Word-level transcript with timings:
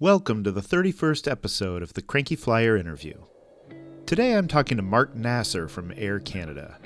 Welcome 0.00 0.44
to 0.44 0.52
the 0.52 0.60
31st 0.60 1.28
episode 1.28 1.82
of 1.82 1.94
the 1.94 2.02
Cranky 2.02 2.36
Flier 2.36 2.76
interview. 2.76 3.14
Today 4.06 4.36
I'm 4.36 4.46
talking 4.46 4.76
to 4.76 4.82
Mark 4.84 5.16
Nasr 5.16 5.66
from 5.66 5.92
Air 5.96 6.20
Canada. 6.20 6.78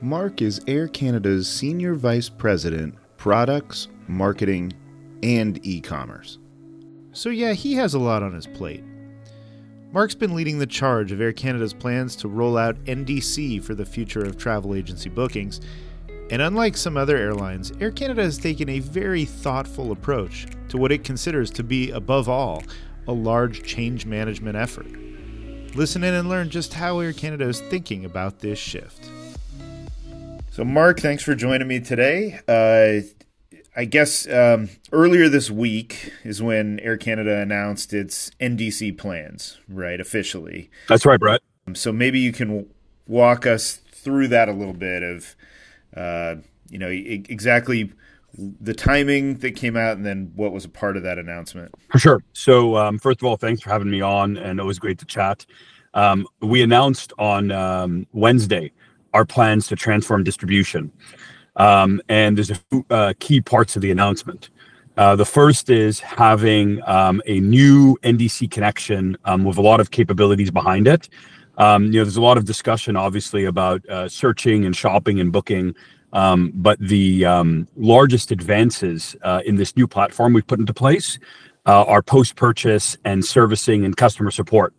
Mark 0.00 0.40
is 0.40 0.58
Air 0.66 0.88
Canada's 0.88 1.46
Senior 1.46 1.94
Vice 1.94 2.30
President, 2.30 2.94
Products, 3.18 3.88
Marketing, 4.08 4.72
and 5.22 5.60
E 5.66 5.82
commerce. 5.82 6.38
So, 7.12 7.28
yeah, 7.28 7.52
he 7.52 7.74
has 7.74 7.92
a 7.92 7.98
lot 7.98 8.22
on 8.22 8.32
his 8.32 8.46
plate. 8.46 8.84
Mark's 9.92 10.14
been 10.14 10.34
leading 10.34 10.58
the 10.58 10.66
charge 10.66 11.12
of 11.12 11.20
Air 11.20 11.34
Canada's 11.34 11.74
plans 11.74 12.16
to 12.16 12.28
roll 12.28 12.56
out 12.56 12.82
NDC 12.86 13.62
for 13.62 13.74
the 13.74 13.84
future 13.84 14.24
of 14.24 14.38
travel 14.38 14.74
agency 14.74 15.10
bookings 15.10 15.60
and 16.30 16.40
unlike 16.40 16.76
some 16.76 16.96
other 16.96 17.16
airlines, 17.16 17.72
Air 17.80 17.90
Canada 17.90 18.22
has 18.22 18.38
taken 18.38 18.68
a 18.68 18.80
very 18.80 19.24
thoughtful 19.24 19.92
approach 19.92 20.46
to 20.68 20.78
what 20.78 20.92
it 20.92 21.04
considers 21.04 21.50
to 21.52 21.62
be, 21.62 21.90
above 21.90 22.28
all, 22.28 22.62
a 23.06 23.12
large 23.12 23.62
change 23.62 24.06
management 24.06 24.56
effort. 24.56 24.86
Listen 25.74 26.04
in 26.04 26.14
and 26.14 26.28
learn 26.28 26.50
just 26.50 26.74
how 26.74 27.00
Air 27.00 27.12
Canada 27.12 27.46
is 27.46 27.60
thinking 27.60 28.04
about 28.04 28.40
this 28.40 28.58
shift. 28.58 29.10
So, 30.52 30.64
Mark, 30.64 31.00
thanks 31.00 31.22
for 31.22 31.34
joining 31.34 31.66
me 31.66 31.80
today. 31.80 32.38
Uh, 32.46 33.06
I 33.76 33.84
guess 33.86 34.28
um, 34.28 34.70
earlier 34.92 35.28
this 35.28 35.50
week 35.50 36.12
is 36.22 36.40
when 36.40 36.78
Air 36.80 36.96
Canada 36.96 37.40
announced 37.40 37.92
its 37.92 38.30
NDC 38.40 38.96
plans, 38.96 39.58
right, 39.68 40.00
officially. 40.00 40.70
That's 40.88 41.04
right, 41.04 41.18
Brett. 41.18 41.40
So 41.74 41.92
maybe 41.92 42.20
you 42.20 42.32
can 42.32 42.68
walk 43.08 43.46
us 43.46 43.80
through 43.90 44.28
that 44.28 44.48
a 44.48 44.52
little 44.52 44.74
bit 44.74 45.02
of 45.02 45.34
uh, 45.96 46.36
you 46.68 46.78
know, 46.78 46.88
exactly 46.88 47.92
the 48.36 48.74
timing 48.74 49.34
that 49.38 49.52
came 49.52 49.76
out 49.76 49.96
and 49.96 50.04
then 50.04 50.32
what 50.34 50.52
was 50.52 50.64
a 50.64 50.68
part 50.68 50.96
of 50.96 51.02
that 51.04 51.18
announcement. 51.18 51.72
For 51.90 51.98
sure. 51.98 52.24
So, 52.32 52.76
um, 52.76 52.98
first 52.98 53.20
of 53.20 53.26
all, 53.26 53.36
thanks 53.36 53.62
for 53.62 53.70
having 53.70 53.90
me 53.90 54.00
on, 54.00 54.36
and 54.36 54.58
it 54.58 54.64
was 54.64 54.78
great 54.78 54.98
to 54.98 55.04
chat. 55.04 55.46
Um, 55.94 56.26
we 56.40 56.62
announced 56.62 57.12
on 57.18 57.52
um, 57.52 58.06
Wednesday 58.12 58.72
our 59.12 59.24
plans 59.24 59.68
to 59.68 59.76
transform 59.76 60.24
distribution. 60.24 60.90
Um, 61.56 62.02
and 62.08 62.36
there's 62.36 62.50
a 62.50 62.56
few 62.56 62.84
uh, 62.90 63.12
key 63.20 63.40
parts 63.40 63.76
of 63.76 63.82
the 63.82 63.92
announcement. 63.92 64.50
Uh, 64.96 65.14
the 65.14 65.24
first 65.24 65.70
is 65.70 66.00
having 66.00 66.80
um, 66.88 67.22
a 67.26 67.38
new 67.38 67.96
NDC 68.02 68.50
connection 68.50 69.16
um, 69.24 69.44
with 69.44 69.56
a 69.56 69.62
lot 69.62 69.78
of 69.78 69.92
capabilities 69.92 70.50
behind 70.50 70.88
it 70.88 71.08
you 71.58 71.64
know, 71.64 72.04
there's 72.04 72.16
a 72.16 72.22
lot 72.22 72.36
of 72.36 72.44
discussion, 72.44 72.96
obviously, 72.96 73.44
about 73.44 73.86
uh, 73.88 74.08
searching 74.08 74.64
and 74.64 74.74
shopping 74.74 75.20
and 75.20 75.32
booking. 75.32 75.74
Um, 76.14 76.52
but 76.54 76.78
the 76.78 77.24
um, 77.24 77.68
largest 77.76 78.30
advances 78.30 79.16
uh, 79.22 79.42
in 79.44 79.56
this 79.56 79.76
new 79.76 79.86
platform 79.86 80.32
we've 80.32 80.46
put 80.46 80.60
into 80.60 80.72
place 80.72 81.18
uh, 81.66 81.84
are 81.84 82.02
post-purchase 82.02 82.96
and 83.04 83.24
servicing 83.24 83.84
and 83.84 83.96
customer 83.96 84.30
support. 84.30 84.72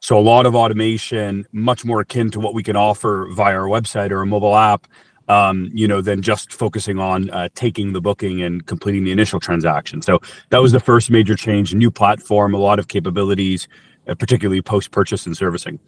So 0.00 0.18
a 0.18 0.20
lot 0.20 0.46
of 0.46 0.54
automation, 0.54 1.46
much 1.52 1.84
more 1.84 2.00
akin 2.00 2.30
to 2.30 2.40
what 2.40 2.54
we 2.54 2.62
can 2.62 2.76
offer 2.76 3.28
via 3.34 3.54
our 3.54 3.66
website 3.66 4.12
or 4.12 4.22
a 4.22 4.26
mobile 4.26 4.56
app, 4.56 4.86
um, 5.28 5.70
you 5.74 5.86
know, 5.86 6.00
than 6.00 6.22
just 6.22 6.52
focusing 6.52 6.98
on 6.98 7.28
uh, 7.30 7.48
taking 7.54 7.92
the 7.92 8.00
booking 8.00 8.40
and 8.40 8.64
completing 8.64 9.04
the 9.04 9.10
initial 9.10 9.40
transaction. 9.40 10.00
So 10.00 10.20
that 10.50 10.62
was 10.62 10.72
the 10.72 10.80
first 10.80 11.10
major 11.10 11.34
change. 11.34 11.74
New 11.74 11.90
platform, 11.90 12.54
a 12.54 12.58
lot 12.58 12.78
of 12.78 12.88
capabilities, 12.88 13.68
uh, 14.06 14.14
particularly 14.14 14.62
post 14.62 14.90
purchase 14.92 15.26
and 15.26 15.36
servicing. 15.36 15.80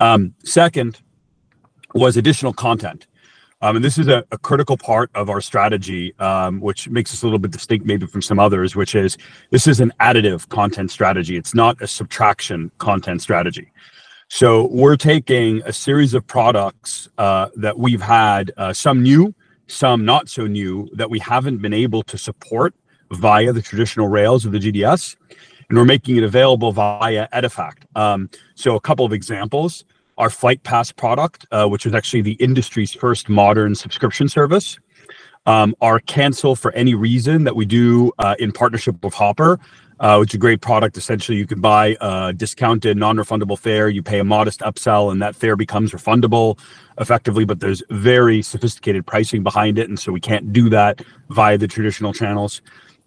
Um, 0.00 0.34
second 0.44 1.02
was 1.94 2.16
additional 2.16 2.52
content. 2.52 3.07
Um, 3.60 3.76
and 3.76 3.84
this 3.84 3.98
is 3.98 4.06
a, 4.06 4.24
a, 4.30 4.38
critical 4.38 4.76
part 4.76 5.10
of 5.16 5.28
our 5.28 5.40
strategy, 5.40 6.16
um, 6.20 6.60
which 6.60 6.88
makes 6.88 7.12
us 7.12 7.22
a 7.22 7.26
little 7.26 7.40
bit 7.40 7.50
distinct 7.50 7.84
maybe 7.84 8.06
from 8.06 8.22
some 8.22 8.38
others, 8.38 8.76
which 8.76 8.94
is 8.94 9.18
this 9.50 9.66
is 9.66 9.80
an 9.80 9.92
additive 10.00 10.48
content 10.48 10.92
strategy. 10.92 11.36
It's 11.36 11.54
not 11.54 11.80
a 11.82 11.88
subtraction 11.88 12.70
content 12.78 13.20
strategy. 13.20 13.72
So 14.28 14.68
we're 14.68 14.96
taking 14.96 15.62
a 15.64 15.72
series 15.72 16.14
of 16.14 16.24
products 16.26 17.08
uh, 17.18 17.48
that 17.56 17.78
we've 17.78 18.02
had, 18.02 18.52
uh, 18.56 18.72
some 18.72 19.02
new, 19.02 19.34
some 19.66 20.04
not 20.04 20.28
so 20.28 20.46
new, 20.46 20.88
that 20.92 21.10
we 21.10 21.18
haven't 21.18 21.58
been 21.58 21.72
able 21.72 22.02
to 22.04 22.18
support 22.18 22.74
via 23.10 23.52
the 23.52 23.62
traditional 23.62 24.06
rails 24.06 24.44
of 24.44 24.52
the 24.52 24.58
GDS 24.58 25.16
and 25.68 25.78
we're 25.78 25.84
making 25.84 26.16
it 26.16 26.22
available 26.22 26.72
via 26.72 27.28
Edifact. 27.32 27.84
Um, 27.94 28.30
so 28.54 28.76
a 28.76 28.80
couple 28.80 29.04
of 29.04 29.12
examples: 29.12 29.84
our 30.18 30.30
Flight 30.30 30.62
Pass 30.64 30.92
product, 30.92 31.46
uh, 31.50 31.66
which 31.66 31.86
is 31.86 31.94
actually 31.94 32.22
the 32.22 32.32
industry's 32.32 32.92
first 32.92 33.28
modern 33.28 33.74
subscription 33.74 34.28
service. 34.28 34.78
Um, 35.46 35.74
our 35.80 36.00
cancel 36.00 36.54
for 36.54 36.72
any 36.72 36.94
reason 36.94 37.44
that 37.44 37.56
we 37.56 37.64
do 37.64 38.12
uh, 38.18 38.34
in 38.38 38.52
partnership 38.52 39.02
with 39.02 39.14
Hopper, 39.14 39.58
uh, 40.00 40.18
which 40.18 40.30
is 40.30 40.34
a 40.34 40.38
great 40.38 40.60
product. 40.60 40.98
Essentially, 40.98 41.38
you 41.38 41.46
can 41.46 41.60
buy 41.60 41.96
a 42.02 42.34
discounted, 42.34 42.98
non-refundable 42.98 43.58
fare. 43.58 43.88
You 43.88 44.02
pay 44.02 44.18
a 44.18 44.24
modest 44.24 44.60
upsell, 44.60 45.10
and 45.10 45.22
that 45.22 45.34
fare 45.34 45.56
becomes 45.56 45.92
refundable 45.92 46.58
effectively. 47.00 47.46
But 47.46 47.60
there's 47.60 47.82
very 47.88 48.42
sophisticated 48.42 49.06
pricing 49.06 49.42
behind 49.42 49.78
it, 49.78 49.88
and 49.88 49.98
so 49.98 50.12
we 50.12 50.20
can't 50.20 50.52
do 50.52 50.68
that 50.68 51.02
via 51.30 51.56
the 51.56 51.68
traditional 51.68 52.12
channels. 52.12 52.60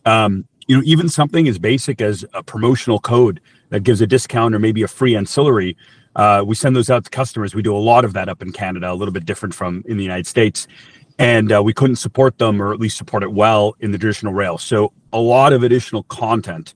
Um, 0.05 0.47
you 0.67 0.77
know 0.77 0.83
even 0.85 1.09
something 1.09 1.47
as 1.47 1.59
basic 1.59 2.01
as 2.01 2.23
a 2.33 2.41
promotional 2.41 2.99
code 2.99 3.41
that 3.69 3.81
gives 3.81 3.99
a 4.01 4.07
discount 4.07 4.55
or 4.55 4.59
maybe 4.59 4.83
a 4.83 4.87
free 4.87 5.15
ancillary 5.15 5.75
uh, 6.15 6.43
we 6.45 6.55
send 6.55 6.75
those 6.75 6.89
out 6.89 7.03
to 7.03 7.09
customers. 7.09 7.55
We 7.55 7.61
do 7.61 7.75
a 7.75 7.79
lot 7.79 8.05
of 8.05 8.13
that 8.13 8.29
up 8.29 8.41
in 8.41 8.51
canada 8.51 8.91
a 8.91 8.95
little 8.95 9.13
bit 9.13 9.25
different 9.25 9.53
from 9.53 9.83
in 9.85 9.97
the 9.97 10.03
united 10.03 10.27
states. 10.27 10.67
And 11.19 11.51
uh, 11.51 11.61
we 11.61 11.73
couldn't 11.73 11.97
support 11.97 12.37
them 12.39 12.61
or 12.61 12.73
at 12.73 12.79
least 12.79 12.97
support 12.97 13.21
it 13.21 13.31
well 13.31 13.75
in 13.79 13.91
the 13.91 13.97
traditional 13.97 14.33
rail. 14.33 14.57
So 14.57 14.91
a 15.13 15.19
lot 15.19 15.53
of 15.53 15.61
additional 15.61 16.03
content 16.03 16.73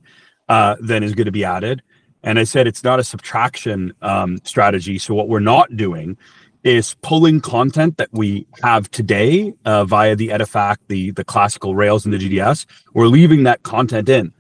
uh, 0.50 0.76
then 0.80 1.04
is 1.04 1.16
going 1.16 1.26
to 1.26 1.32
be 1.32 1.44
added. 1.44 1.82
And 2.22 2.40
i 2.40 2.44
said 2.44 2.68
it's 2.68 2.84
not 2.84 3.00
a 3.00 3.04
subtraction 3.04 3.94
um, 4.02 4.40
strategy. 4.44 4.98
So 4.98 5.14
what 5.14 5.30
we're 5.30 5.40
not 5.40 5.76
doing 5.76 6.18
is 6.64 6.96
pulling 7.04 7.40
content 7.40 7.98
that 7.98 8.10
we 8.12 8.48
have 8.64 8.90
today 8.90 9.54
uh, 9.66 9.86
via 9.86 10.16
the 10.16 10.30
Edifact, 10.30 10.78
the 10.88 11.12
the 11.12 11.24
classical 11.24 11.76
Rails 11.76 12.06
and 12.06 12.14
the 12.14 12.18
GDS. 12.18 12.66
We're 12.94 13.08
leaving 13.08 13.44
that 13.44 13.62
content 13.62 14.10
in. 14.10 14.34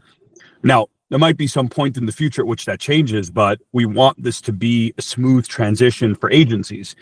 Now, 0.63 0.88
there 1.15 1.19
might 1.21 1.37
be 1.37 1.47
some 1.47 1.69
point 1.69 1.95
in 1.95 2.07
the 2.07 2.11
future 2.11 2.41
at 2.41 2.45
which 2.45 2.65
that 2.65 2.77
changes, 2.77 3.31
but 3.31 3.61
we 3.71 3.85
want 3.85 4.21
this 4.21 4.41
to 4.41 4.51
be 4.51 4.93
a 4.97 5.01
smooth 5.01 5.47
transition 5.47 6.13
for 6.13 6.29
agencies, 6.29 6.93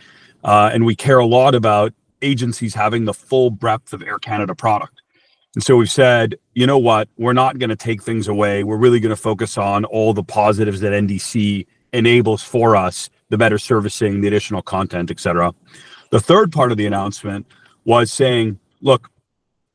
uh, 0.43 0.69
and 0.71 0.85
we 0.85 0.95
care 0.95 1.17
a 1.17 1.25
lot 1.25 1.55
about 1.55 1.95
agencies 2.21 2.75
having 2.75 3.05
the 3.05 3.13
full 3.15 3.49
breadth 3.49 3.91
of 3.91 4.03
Air 4.03 4.19
Canada 4.19 4.53
product. 4.53 5.01
And 5.55 5.63
so 5.63 5.77
we've 5.77 5.89
said, 5.89 6.35
you 6.53 6.67
know 6.67 6.77
what, 6.77 7.09
we're 7.17 7.33
not 7.33 7.57
going 7.57 7.71
to 7.71 7.75
take 7.75 8.03
things 8.03 8.27
away. 8.27 8.63
We're 8.63 8.77
really 8.77 8.99
going 8.99 9.09
to 9.09 9.15
focus 9.15 9.57
on 9.57 9.83
all 9.83 10.13
the 10.13 10.23
positives 10.23 10.79
that 10.81 10.93
NDC 10.93 11.65
enables 11.91 12.43
for 12.43 12.75
us 12.75 13.09
the 13.29 13.37
better 13.39 13.57
servicing, 13.57 14.21
the 14.21 14.27
additional 14.27 14.61
content, 14.61 15.09
etc. 15.09 15.55
The 16.11 16.21
third 16.21 16.51
part 16.51 16.71
of 16.71 16.77
the 16.77 16.85
announcement 16.85 17.47
was 17.83 18.13
saying, 18.13 18.59
look, 18.79 19.09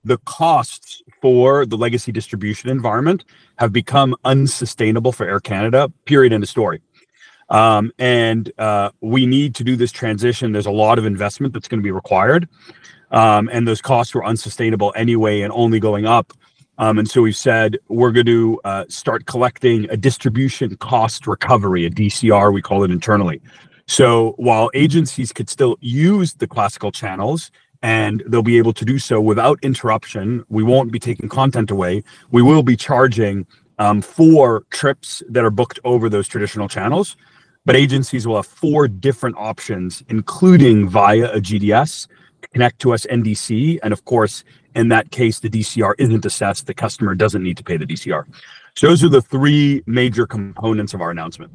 the 0.04 0.18
costs 0.18 1.02
for 1.20 1.66
the 1.66 1.76
legacy 1.76 2.12
distribution 2.12 2.70
environment 2.70 3.24
have 3.58 3.72
become 3.72 4.16
unsustainable 4.24 5.12
for 5.12 5.28
Air 5.28 5.40
Canada, 5.40 5.92
period, 6.04 6.32
end 6.32 6.42
of 6.42 6.48
story. 6.48 6.80
Um, 7.50 7.92
and 7.98 8.52
uh, 8.58 8.90
we 9.00 9.26
need 9.26 9.54
to 9.56 9.64
do 9.64 9.74
this 9.76 9.90
transition. 9.90 10.52
There's 10.52 10.66
a 10.66 10.70
lot 10.70 10.98
of 10.98 11.06
investment 11.06 11.54
that's 11.54 11.68
going 11.68 11.80
to 11.80 11.84
be 11.84 11.90
required. 11.90 12.48
Um, 13.10 13.48
and 13.52 13.66
those 13.66 13.80
costs 13.80 14.14
were 14.14 14.24
unsustainable 14.24 14.92
anyway 14.94 15.40
and 15.40 15.52
only 15.52 15.80
going 15.80 16.06
up. 16.06 16.32
Um, 16.76 16.98
and 16.98 17.10
so 17.10 17.22
we've 17.22 17.36
said 17.36 17.78
we're 17.88 18.12
going 18.12 18.26
to 18.26 18.60
uh, 18.64 18.84
start 18.88 19.26
collecting 19.26 19.90
a 19.90 19.96
distribution 19.96 20.76
cost 20.76 21.26
recovery, 21.26 21.86
a 21.86 21.90
DCR, 21.90 22.52
we 22.52 22.62
call 22.62 22.84
it 22.84 22.90
internally. 22.90 23.40
So 23.86 24.34
while 24.36 24.70
agencies 24.74 25.32
could 25.32 25.48
still 25.48 25.76
use 25.80 26.34
the 26.34 26.46
classical 26.46 26.92
channels 26.92 27.50
and 27.82 28.22
they'll 28.26 28.42
be 28.42 28.58
able 28.58 28.72
to 28.72 28.84
do 28.84 28.98
so 28.98 29.20
without 29.20 29.58
interruption, 29.62 30.44
we 30.48 30.62
won't 30.62 30.90
be 30.90 30.98
taking 30.98 31.28
content 31.28 31.70
away. 31.70 32.02
We 32.30 32.42
will 32.42 32.62
be 32.62 32.76
charging 32.76 33.46
um, 33.78 34.02
for 34.02 34.64
trips 34.70 35.22
that 35.28 35.44
are 35.44 35.50
booked 35.50 35.78
over 35.84 36.08
those 36.08 36.26
traditional 36.26 36.68
channels. 36.68 37.16
But 37.64 37.76
agencies 37.76 38.26
will 38.26 38.36
have 38.36 38.46
four 38.46 38.88
different 38.88 39.36
options, 39.36 40.02
including 40.08 40.88
via 40.88 41.30
a 41.32 41.40
GDS, 41.40 42.08
connect 42.52 42.78
to 42.80 42.94
us 42.94 43.06
NDC, 43.06 43.78
and 43.82 43.92
of 43.92 44.04
course, 44.04 44.42
in 44.74 44.88
that 44.88 45.10
case, 45.10 45.40
the 45.40 45.50
DCR 45.50 45.94
isn't 45.98 46.24
assessed. 46.24 46.66
The 46.66 46.74
customer 46.74 47.14
doesn't 47.14 47.42
need 47.42 47.56
to 47.56 47.64
pay 47.64 47.76
the 47.76 47.86
DCR. 47.86 48.24
So 48.74 48.86
those 48.86 49.02
are 49.02 49.08
the 49.08 49.22
three 49.22 49.82
major 49.86 50.26
components 50.26 50.94
of 50.94 51.00
our 51.00 51.10
announcement. 51.10 51.52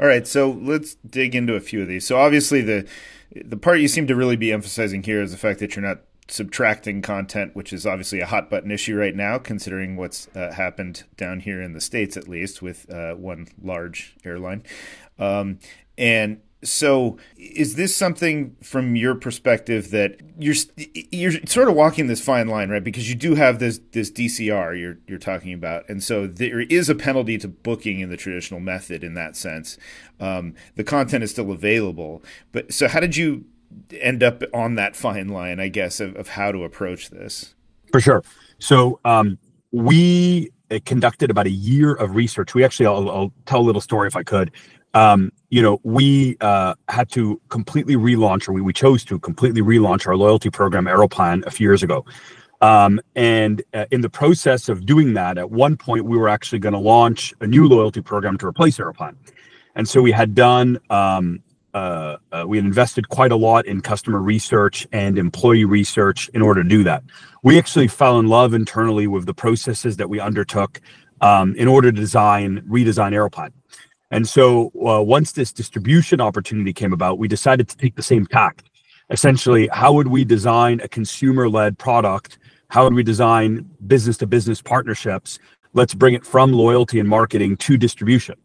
All 0.00 0.06
right, 0.06 0.26
so 0.26 0.50
let's 0.50 0.96
dig 1.08 1.34
into 1.34 1.54
a 1.54 1.60
few 1.60 1.82
of 1.82 1.88
these. 1.88 2.06
So 2.06 2.18
obviously, 2.18 2.62
the 2.62 2.86
the 3.34 3.56
part 3.56 3.80
you 3.80 3.88
seem 3.88 4.06
to 4.06 4.16
really 4.16 4.36
be 4.36 4.52
emphasizing 4.52 5.02
here 5.02 5.22
is 5.22 5.32
the 5.32 5.38
fact 5.38 5.60
that 5.60 5.74
you're 5.74 5.84
not 5.84 6.00
subtracting 6.28 7.02
content, 7.02 7.54
which 7.54 7.72
is 7.72 7.86
obviously 7.86 8.20
a 8.20 8.26
hot 8.26 8.48
button 8.48 8.70
issue 8.70 8.96
right 8.96 9.14
now, 9.14 9.38
considering 9.38 9.96
what's 9.96 10.28
uh, 10.34 10.52
happened 10.52 11.04
down 11.16 11.40
here 11.40 11.60
in 11.60 11.72
the 11.72 11.80
states, 11.80 12.16
at 12.16 12.28
least 12.28 12.62
with 12.62 12.90
uh, 12.90 13.14
one 13.14 13.46
large 13.62 14.14
airline. 14.24 14.62
Um, 15.18 15.58
and 15.98 16.40
So, 16.64 17.18
is 17.36 17.76
this 17.76 17.96
something 17.96 18.56
from 18.62 18.96
your 18.96 19.14
perspective 19.14 19.90
that 19.90 20.20
you're 20.38 20.54
you're 21.10 21.32
sort 21.46 21.68
of 21.68 21.74
walking 21.74 22.06
this 22.06 22.20
fine 22.20 22.48
line, 22.48 22.70
right? 22.70 22.82
Because 22.82 23.08
you 23.08 23.14
do 23.14 23.34
have 23.34 23.58
this 23.58 23.80
this 23.92 24.10
DCR 24.10 24.78
you're 24.78 24.98
you're 25.06 25.18
talking 25.18 25.52
about, 25.52 25.88
and 25.88 26.02
so 26.02 26.26
there 26.26 26.60
is 26.60 26.88
a 26.88 26.94
penalty 26.94 27.38
to 27.38 27.48
booking 27.48 28.00
in 28.00 28.10
the 28.10 28.16
traditional 28.16 28.60
method 28.60 29.04
in 29.04 29.14
that 29.14 29.36
sense. 29.36 29.78
Um, 30.20 30.54
the 30.74 30.84
content 30.84 31.22
is 31.24 31.30
still 31.30 31.50
available, 31.52 32.22
but 32.52 32.72
so 32.72 32.88
how 32.88 33.00
did 33.00 33.16
you 33.16 33.44
end 34.00 34.22
up 34.22 34.42
on 34.52 34.74
that 34.76 34.96
fine 34.96 35.28
line? 35.28 35.60
I 35.60 35.68
guess 35.68 36.00
of, 36.00 36.16
of 36.16 36.28
how 36.28 36.52
to 36.52 36.64
approach 36.64 37.10
this. 37.10 37.54
For 37.92 38.00
sure. 38.00 38.24
So 38.58 38.98
um, 39.04 39.38
we 39.70 40.50
uh, 40.70 40.78
conducted 40.84 41.30
about 41.30 41.46
a 41.46 41.50
year 41.50 41.94
of 41.94 42.14
research. 42.14 42.54
We 42.54 42.64
actually, 42.64 42.86
I'll, 42.86 43.10
I'll 43.10 43.32
tell 43.46 43.60
a 43.60 43.62
little 43.62 43.80
story 43.80 44.08
if 44.08 44.16
I 44.16 44.22
could 44.22 44.50
um, 44.94 45.32
you 45.50 45.62
know, 45.62 45.80
we 45.82 46.36
uh, 46.40 46.74
had 46.88 47.10
to 47.10 47.40
completely 47.48 47.96
relaunch, 47.96 48.48
or 48.48 48.52
we, 48.52 48.60
we 48.60 48.72
chose 48.72 49.04
to 49.04 49.18
completely 49.18 49.60
relaunch 49.60 50.06
our 50.06 50.16
loyalty 50.16 50.50
program, 50.50 50.86
Aeroplan, 50.86 51.44
a 51.46 51.50
few 51.50 51.68
years 51.68 51.82
ago. 51.82 52.04
Um, 52.60 53.00
and 53.14 53.62
uh, 53.74 53.84
in 53.90 54.00
the 54.00 54.08
process 54.08 54.68
of 54.68 54.86
doing 54.86 55.14
that, 55.14 55.36
at 55.36 55.50
one 55.50 55.76
point, 55.76 56.06
we 56.06 56.16
were 56.16 56.28
actually 56.28 56.60
going 56.60 56.72
to 56.72 56.78
launch 56.78 57.34
a 57.40 57.46
new 57.46 57.68
loyalty 57.68 58.00
program 58.00 58.38
to 58.38 58.46
replace 58.46 58.78
Aeroplan. 58.78 59.16
And 59.74 59.88
so 59.88 60.00
we 60.00 60.12
had 60.12 60.34
done, 60.34 60.78
um, 60.88 61.42
uh, 61.74 62.16
uh, 62.32 62.44
we 62.46 62.56
had 62.56 62.64
invested 62.64 63.08
quite 63.08 63.32
a 63.32 63.36
lot 63.36 63.66
in 63.66 63.80
customer 63.80 64.20
research 64.20 64.86
and 64.92 65.18
employee 65.18 65.64
research 65.64 66.30
in 66.32 66.40
order 66.40 66.62
to 66.62 66.68
do 66.68 66.84
that. 66.84 67.02
We 67.42 67.58
actually 67.58 67.88
fell 67.88 68.18
in 68.18 68.28
love 68.28 68.54
internally 68.54 69.08
with 69.08 69.26
the 69.26 69.34
processes 69.34 69.96
that 69.98 70.08
we 70.08 70.20
undertook 70.20 70.80
um, 71.20 71.54
in 71.56 71.68
order 71.68 71.90
to 71.90 72.00
design, 72.00 72.62
redesign 72.68 73.12
Aeroplan. 73.12 73.52
And 74.14 74.28
so 74.28 74.70
uh, 74.76 75.02
once 75.02 75.32
this 75.32 75.52
distribution 75.52 76.20
opportunity 76.20 76.72
came 76.72 76.92
about, 76.92 77.18
we 77.18 77.26
decided 77.26 77.68
to 77.68 77.76
take 77.76 77.96
the 77.96 78.02
same 78.02 78.26
tack. 78.26 78.62
Essentially, 79.10 79.68
how 79.72 79.92
would 79.92 80.06
we 80.06 80.24
design 80.24 80.80
a 80.84 80.88
consumer 80.88 81.48
led 81.48 81.78
product? 81.78 82.38
How 82.68 82.84
would 82.84 82.94
we 82.94 83.02
design 83.02 83.68
business 83.88 84.16
to 84.18 84.28
business 84.28 84.62
partnerships? 84.62 85.40
Let's 85.72 85.94
bring 85.94 86.14
it 86.14 86.24
from 86.24 86.52
loyalty 86.52 87.00
and 87.00 87.08
marketing 87.08 87.56
to 87.56 87.76
distribution. 87.76 88.36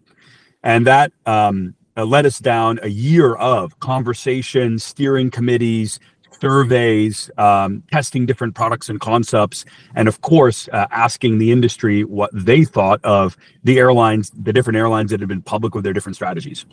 And 0.63 0.87
that 0.87 1.13
um, 1.27 1.75
led 1.95 2.25
us 2.25 2.39
down 2.39 2.79
a 2.81 2.89
year 2.89 3.35
of 3.35 3.79
conversations, 3.79 4.83
steering 4.83 5.29
committees, 5.29 5.99
surveys, 6.41 7.29
um, 7.37 7.83
testing 7.91 8.25
different 8.25 8.55
products 8.55 8.89
and 8.89 8.99
concepts, 8.99 9.65
and 9.95 10.07
of 10.07 10.21
course, 10.21 10.67
uh, 10.73 10.87
asking 10.91 11.37
the 11.37 11.51
industry 11.51 12.03
what 12.03 12.29
they 12.33 12.63
thought 12.63 13.03
of 13.03 13.37
the 13.63 13.77
airlines, 13.79 14.31
the 14.31 14.53
different 14.53 14.77
airlines 14.77 15.11
that 15.11 15.19
had 15.19 15.29
been 15.29 15.41
public 15.41 15.75
with 15.75 15.83
their 15.83 15.93
different 15.93 16.15
strategies. 16.15 16.65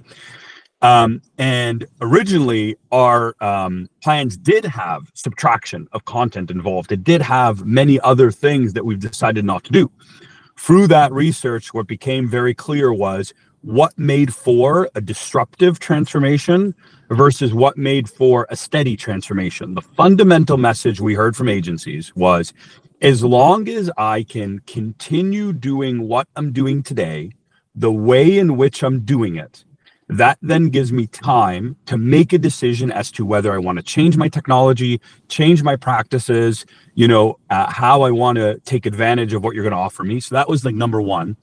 Um, 0.83 1.23
and 1.39 1.87
originally, 2.01 2.77
our 2.93 3.35
um, 3.41 3.89
plans 4.03 4.37
did 4.37 4.65
have 4.65 5.11
subtraction 5.15 5.89
of 5.93 6.05
content 6.05 6.51
involved. 6.51 6.93
It 6.93 7.03
did 7.03 7.23
have 7.23 7.65
many 7.65 7.99
other 8.01 8.31
things 8.31 8.75
that 8.75 8.85
we've 8.85 9.01
decided 9.01 9.45
not 9.45 9.65
to 9.65 9.73
do. 9.73 9.91
Through 10.59 10.87
that 10.89 11.13
research, 11.13 11.73
what 11.75 11.87
became 11.87 12.29
very 12.29 12.55
clear 12.55 12.93
was 12.93 13.33
what 13.67 13.99
made 13.99 14.33
for 14.33 14.89
a 14.95 15.01
disruptive 15.01 15.81
transformation 15.81 16.73
versus 17.11 17.53
what 17.53 17.77
made 17.77 18.09
for 18.09 18.47
a 18.49 18.55
steady 18.55 18.97
transformation. 18.97 19.75
The 19.75 19.83
fundamental 19.83 20.57
message 20.57 21.01
we 21.01 21.15
heard 21.15 21.35
from 21.35 21.49
agencies 21.49 22.15
was 22.15 22.55
as 23.03 23.25
long 23.25 23.69
as 23.69 23.91
I 23.99 24.23
can 24.23 24.61
continue 24.61 25.53
doing 25.53 26.07
what 26.07 26.29
I'm 26.37 26.53
doing 26.53 26.85
today, 26.85 27.33
the 27.75 27.91
way 27.91 28.39
in 28.39 28.57
which 28.57 28.85
I'm 28.85 29.01
doing 29.01 29.35
it, 29.35 29.65
that 30.09 30.39
then 30.41 30.69
gives 30.69 30.93
me 30.93 31.09
time 31.09 31.75
to 31.87 31.99
make 31.99 32.33
a 32.33 32.39
decision 32.39 32.93
as 32.93 33.11
to 33.11 33.27
whether 33.27 33.53
I 33.53 33.59
want 33.59 33.79
to 33.79 33.83
change 33.83 34.17
my 34.17 34.29
technology, 34.29 35.01
change 35.27 35.65
my 35.65 35.75
practices, 35.75 36.65
you 36.95 37.09
know, 37.09 37.41
uh, 37.51 37.69
how 37.69 38.03
I 38.03 38.13
want 38.13 38.37
to 38.37 38.61
take 38.61 38.87
advantage 38.87 39.33
of 39.33 39.43
what 39.43 39.57
you're 39.57 39.65
going 39.65 39.73
to 39.73 39.77
offer 39.77 40.05
me. 40.05 40.21
So 40.21 40.37
that 40.37 40.49
was 40.49 40.65
like 40.65 40.77
number 40.77 41.03
one. 41.03 41.37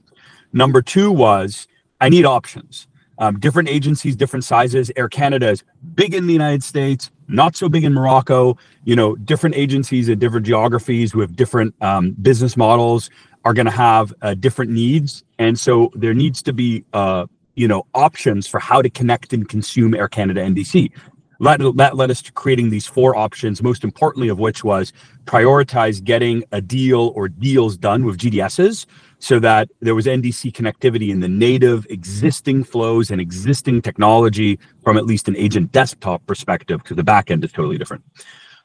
Number 0.53 0.81
two 0.81 1.11
was 1.11 1.67
I 2.03 2.09
need 2.09 2.25
options 2.25 2.88
um, 3.17 3.39
different 3.39 3.69
agencies, 3.69 4.15
different 4.17 4.44
sizes. 4.44 4.91
Air 4.97 5.07
Canada 5.07 5.50
is 5.50 5.63
big 5.95 6.13
in 6.13 6.27
the 6.27 6.33
United 6.33 6.61
States, 6.61 7.09
not 7.29 7.55
so 7.55 7.69
big 7.69 7.85
in 7.85 7.94
Morocco. 7.94 8.57
You 8.83 8.97
know, 8.97 9.15
different 9.15 9.55
agencies 9.55 10.09
in 10.09 10.19
different 10.19 10.45
geographies 10.45 11.15
with 11.15 11.33
different 11.33 11.73
um, 11.81 12.11
business 12.21 12.57
models 12.57 13.09
are 13.45 13.53
going 13.53 13.67
to 13.67 13.71
have 13.71 14.13
uh, 14.21 14.33
different 14.33 14.71
needs, 14.71 15.23
and 15.39 15.57
so 15.57 15.91
there 15.95 16.13
needs 16.13 16.41
to 16.44 16.51
be, 16.51 16.83
uh, 16.91 17.25
you 17.55 17.69
know, 17.69 17.85
options 17.94 18.47
for 18.47 18.59
how 18.59 18.81
to 18.81 18.89
connect 18.89 19.31
and 19.31 19.47
consume 19.47 19.95
Air 19.95 20.09
Canada 20.09 20.41
NDC. 20.41 20.91
That, 21.39 21.59
that 21.75 21.95
led 21.95 22.11
us 22.11 22.21
to 22.23 22.31
creating 22.31 22.69
these 22.69 22.88
four 22.88 23.15
options, 23.15 23.61
most 23.61 23.83
importantly 23.83 24.29
of 24.29 24.39
which 24.39 24.63
was 24.63 24.91
prioritize 25.25 26.03
getting 26.03 26.44
a 26.51 26.61
deal 26.61 27.13
or 27.15 27.27
deals 27.29 27.77
done 27.77 28.05
with 28.05 28.17
GDSs 28.17 28.85
so 29.23 29.39
that 29.39 29.69
there 29.79 29.95
was 29.95 30.05
NDC 30.05 30.51
connectivity 30.51 31.07
in 31.07 31.21
the 31.21 31.29
native 31.29 31.87
existing 31.89 32.61
flows 32.61 33.09
and 33.09 33.21
existing 33.21 33.81
technology 33.81 34.59
from 34.83 34.97
at 34.97 35.05
least 35.05 35.29
an 35.29 35.37
agent 35.37 35.71
desktop 35.71 36.25
perspective, 36.25 36.83
because 36.83 36.97
the 36.97 37.05
backend 37.05 37.41
is 37.45 37.53
totally 37.53 37.77
different. 37.77 38.03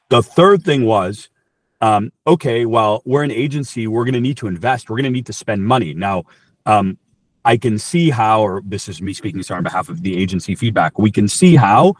The 0.09 0.21
third 0.21 0.63
thing 0.63 0.83
was, 0.83 1.29
um, 1.79 2.11
okay, 2.27 2.65
well, 2.65 3.01
we're 3.05 3.23
an 3.23 3.31
agency, 3.31 3.87
we're 3.87 4.03
going 4.03 4.15
to 4.15 4.19
need 4.19 4.35
to 4.35 4.47
invest, 4.47 4.89
we're 4.89 4.97
going 4.97 5.05
to 5.05 5.09
need 5.11 5.27
to 5.27 5.33
spend 5.33 5.63
money. 5.63 5.93
Now, 5.93 6.25
um, 6.65 6.97
I 7.45 7.55
can 7.55 7.79
see 7.79 8.09
how, 8.09 8.41
or 8.41 8.61
this 8.65 8.89
is 8.89 9.01
me 9.01 9.13
speaking 9.13 9.41
sorry, 9.43 9.59
on 9.59 9.63
behalf 9.63 9.87
of 9.87 10.01
the 10.01 10.21
agency 10.21 10.55
feedback, 10.55 10.99
we 10.99 11.09
can 11.09 11.29
see 11.29 11.55
how 11.55 11.93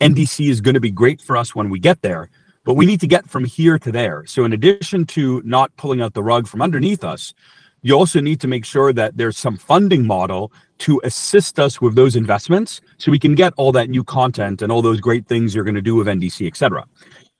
NDC 0.00 0.50
is 0.50 0.60
going 0.60 0.74
to 0.74 0.80
be 0.80 0.90
great 0.90 1.22
for 1.22 1.36
us 1.36 1.54
when 1.54 1.70
we 1.70 1.78
get 1.78 2.02
there, 2.02 2.28
but 2.64 2.74
we 2.74 2.86
need 2.86 2.98
to 3.02 3.06
get 3.06 3.30
from 3.30 3.44
here 3.44 3.78
to 3.78 3.92
there. 3.92 4.24
So, 4.26 4.44
in 4.44 4.52
addition 4.52 5.06
to 5.14 5.42
not 5.44 5.76
pulling 5.76 6.02
out 6.02 6.14
the 6.14 6.24
rug 6.24 6.48
from 6.48 6.60
underneath 6.60 7.04
us, 7.04 7.34
you 7.82 7.94
also 7.94 8.20
need 8.20 8.40
to 8.40 8.48
make 8.48 8.64
sure 8.64 8.92
that 8.92 9.16
there's 9.16 9.38
some 9.38 9.56
funding 9.56 10.06
model 10.06 10.52
to 10.78 11.00
assist 11.04 11.58
us 11.58 11.80
with 11.80 11.94
those 11.94 12.16
investments 12.16 12.80
so 12.98 13.10
we 13.10 13.18
can 13.18 13.34
get 13.34 13.52
all 13.56 13.72
that 13.72 13.90
new 13.90 14.04
content 14.04 14.62
and 14.62 14.70
all 14.72 14.82
those 14.82 15.00
great 15.00 15.26
things 15.26 15.54
you're 15.54 15.64
going 15.64 15.74
to 15.74 15.82
do 15.82 15.94
with 15.94 16.06
NDC, 16.06 16.46
et 16.46 16.56
cetera. 16.56 16.84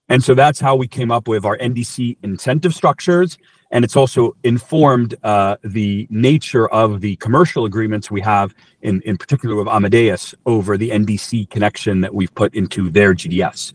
And 0.08 0.22
so 0.22 0.34
that's 0.34 0.58
how 0.58 0.74
we 0.74 0.88
came 0.88 1.10
up 1.10 1.28
with 1.28 1.44
our 1.44 1.56
NDC 1.58 2.16
incentive 2.22 2.74
structures. 2.74 3.38
And 3.70 3.84
it's 3.84 3.96
also 3.96 4.34
informed 4.42 5.14
uh, 5.22 5.56
the 5.62 6.08
nature 6.10 6.68
of 6.68 7.00
the 7.00 7.14
commercial 7.16 7.64
agreements 7.64 8.10
we 8.10 8.20
have, 8.22 8.52
in, 8.82 9.00
in 9.02 9.16
particular 9.16 9.54
with 9.54 9.68
Amadeus, 9.68 10.34
over 10.46 10.76
the 10.76 10.90
NDC 10.90 11.48
connection 11.50 12.00
that 12.00 12.12
we've 12.12 12.34
put 12.34 12.54
into 12.54 12.90
their 12.90 13.14
GDS. 13.14 13.72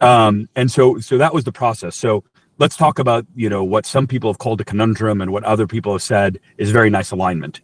Um, 0.00 0.48
and 0.54 0.70
so, 0.70 1.00
so 1.00 1.18
that 1.18 1.34
was 1.34 1.42
the 1.42 1.50
process. 1.50 1.96
So 1.96 2.22
let's 2.58 2.76
talk 2.76 2.98
about 2.98 3.26
you 3.34 3.48
know 3.48 3.64
what 3.64 3.86
some 3.86 4.06
people 4.06 4.30
have 4.30 4.38
called 4.38 4.60
a 4.60 4.64
conundrum 4.64 5.20
and 5.20 5.32
what 5.32 5.44
other 5.44 5.66
people 5.66 5.92
have 5.92 6.02
said 6.02 6.38
is 6.58 6.70
very 6.70 6.90
nice 6.90 7.10
alignment. 7.10 7.60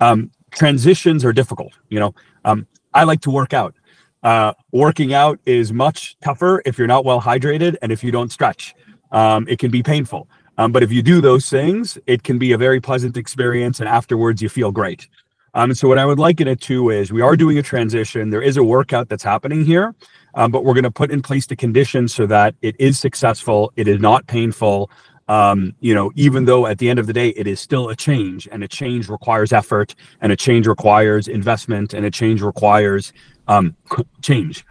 Um, 0.00 0.30
transitions 0.50 1.24
are 1.24 1.32
difficult 1.32 1.72
you 1.88 1.98
know. 1.98 2.14
Um, 2.44 2.66
i 2.92 3.04
like 3.04 3.20
to 3.22 3.30
work 3.30 3.52
out. 3.52 3.74
Uh, 4.22 4.54
working 4.72 5.12
out 5.12 5.38
is 5.44 5.72
much 5.72 6.16
tougher 6.22 6.62
if 6.64 6.78
you're 6.78 6.86
not 6.86 7.04
well 7.04 7.20
hydrated 7.20 7.76
and 7.82 7.92
if 7.92 8.02
you 8.02 8.10
don't 8.10 8.32
stretch. 8.32 8.74
Um, 9.12 9.46
it 9.48 9.58
can 9.58 9.70
be 9.70 9.82
painful. 9.82 10.28
Um, 10.56 10.72
but 10.72 10.82
if 10.82 10.92
you 10.92 11.02
do 11.02 11.20
those 11.20 11.48
things 11.48 11.98
it 12.06 12.22
can 12.22 12.38
be 12.38 12.52
a 12.52 12.58
very 12.58 12.80
pleasant 12.80 13.16
experience 13.16 13.80
and 13.80 13.88
afterwards 13.88 14.40
you 14.40 14.48
feel 14.48 14.70
great 14.70 15.08
um, 15.54 15.70
and 15.70 15.78
so 15.78 15.88
what 15.88 15.98
i 15.98 16.04
would 16.04 16.18
liken 16.18 16.46
it 16.46 16.60
to 16.60 16.90
is 16.90 17.12
we 17.12 17.22
are 17.22 17.36
doing 17.36 17.58
a 17.58 17.62
transition 17.62 18.30
there 18.30 18.42
is 18.42 18.56
a 18.56 18.64
workout 18.64 19.08
that's 19.08 19.24
happening 19.24 19.64
here 19.64 19.94
um, 20.34 20.50
but 20.50 20.64
we're 20.64 20.74
going 20.74 20.84
to 20.84 20.90
put 20.90 21.10
in 21.10 21.22
place 21.22 21.46
the 21.46 21.56
conditions 21.56 22.14
so 22.14 22.26
that 22.26 22.54
it 22.62 22.76
is 22.78 22.98
successful, 22.98 23.72
it 23.76 23.88
is 23.88 24.00
not 24.00 24.26
painful. 24.26 24.90
Um, 25.26 25.74
you 25.80 25.94
know, 25.94 26.12
even 26.16 26.44
though 26.44 26.66
at 26.66 26.78
the 26.78 26.90
end 26.90 26.98
of 26.98 27.06
the 27.06 27.12
day, 27.12 27.30
it 27.30 27.46
is 27.46 27.58
still 27.58 27.88
a 27.88 27.96
change, 27.96 28.46
and 28.52 28.62
a 28.62 28.68
change 28.68 29.08
requires 29.08 29.52
effort, 29.52 29.94
and 30.20 30.30
a 30.32 30.36
change 30.36 30.66
requires 30.66 31.28
investment, 31.28 31.94
and 31.94 32.04
a 32.04 32.10
change 32.10 32.42
requires 32.42 33.12
um, 33.48 33.74
change. 34.20 34.66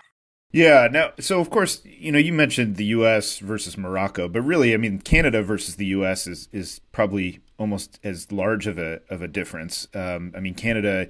Yeah. 0.51 0.87
Now, 0.91 1.13
so 1.19 1.39
of 1.39 1.49
course, 1.49 1.81
you 1.83 2.11
know, 2.11 2.19
you 2.19 2.31
mentioned 2.31 2.75
the 2.75 2.85
U.S. 2.85 3.39
versus 3.39 3.79
Morocco, 3.79 4.27
but 4.27 4.41
really, 4.41 4.75
I 4.75 4.77
mean, 4.77 4.99
Canada 4.99 5.41
versus 5.41 5.77
the 5.77 5.87
U.S. 5.87 6.27
is 6.27 6.49
is 6.51 6.81
probably 6.91 7.39
almost 7.57 7.99
as 8.03 8.31
large 8.31 8.67
of 8.67 8.77
a 8.77 9.01
of 9.09 9.21
a 9.21 9.27
difference. 9.27 9.87
Um, 9.93 10.33
I 10.35 10.39
mean, 10.39 10.55
Canada, 10.55 11.07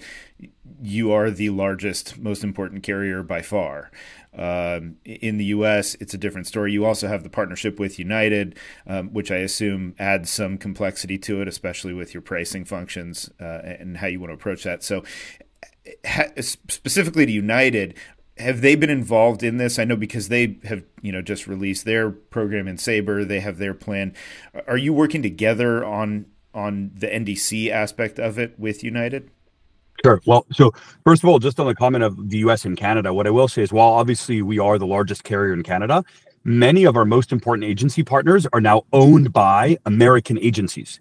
you 0.81 1.11
are 1.11 1.31
the 1.31 1.49
largest, 1.49 2.17
most 2.17 2.43
important 2.43 2.83
carrier 2.83 3.23
by 3.23 3.41
far. 3.41 3.91
Um, 4.35 4.97
in 5.05 5.37
the 5.37 5.45
U.S., 5.45 5.95
it's 5.99 6.13
a 6.13 6.17
different 6.17 6.47
story. 6.47 6.73
You 6.73 6.85
also 6.85 7.07
have 7.07 7.23
the 7.23 7.29
partnership 7.29 7.79
with 7.79 7.99
United, 7.99 8.57
um, 8.87 9.13
which 9.13 9.31
I 9.31 9.37
assume 9.37 9.95
adds 9.99 10.29
some 10.31 10.57
complexity 10.57 11.17
to 11.19 11.41
it, 11.41 11.47
especially 11.47 11.93
with 11.93 12.13
your 12.13 12.21
pricing 12.21 12.65
functions 12.65 13.29
uh, 13.39 13.61
and 13.63 13.97
how 13.97 14.07
you 14.07 14.19
want 14.19 14.31
to 14.31 14.35
approach 14.35 14.63
that. 14.63 14.83
So, 14.83 15.03
specifically 16.39 17.25
to 17.25 17.31
United, 17.31 17.95
have 18.37 18.61
they 18.61 18.75
been 18.75 18.89
involved 18.89 19.43
in 19.43 19.57
this? 19.57 19.77
I 19.77 19.85
know 19.85 19.95
because 19.95 20.29
they 20.29 20.57
have, 20.63 20.83
you 21.01 21.11
know, 21.11 21.21
just 21.21 21.47
released 21.47 21.85
their 21.85 22.09
program 22.09 22.67
in 22.67 22.77
Sabre. 22.77 23.23
They 23.23 23.39
have 23.39 23.57
their 23.57 23.73
plan. 23.73 24.13
Are 24.67 24.77
you 24.77 24.93
working 24.93 25.21
together 25.21 25.83
on 25.85 26.25
on 26.53 26.91
the 26.95 27.07
NDC 27.07 27.69
aspect 27.69 28.19
of 28.19 28.37
it 28.37 28.57
with 28.59 28.83
United? 28.83 29.29
Sure. 30.03 30.21
Well, 30.25 30.45
so 30.51 30.71
first 31.03 31.23
of 31.23 31.29
all, 31.29 31.39
just 31.39 31.59
on 31.59 31.67
the 31.67 31.75
comment 31.75 32.03
of 32.03 32.29
the 32.29 32.39
US 32.39 32.65
and 32.65 32.77
Canada, 32.77 33.13
what 33.13 33.27
I 33.27 33.29
will 33.29 33.47
say 33.47 33.61
is 33.61 33.71
while 33.71 33.91
obviously 33.91 34.41
we 34.41 34.59
are 34.59 34.77
the 34.77 34.87
largest 34.87 35.23
carrier 35.23 35.53
in 35.53 35.63
Canada, 35.63 36.03
many 36.43 36.83
of 36.83 36.97
our 36.97 37.05
most 37.05 37.31
important 37.31 37.65
agency 37.65 38.03
partners 38.03 38.45
are 38.53 38.61
now 38.61 38.83
owned 38.91 39.31
by 39.31 39.77
American 39.85 40.37
agencies. 40.39 40.99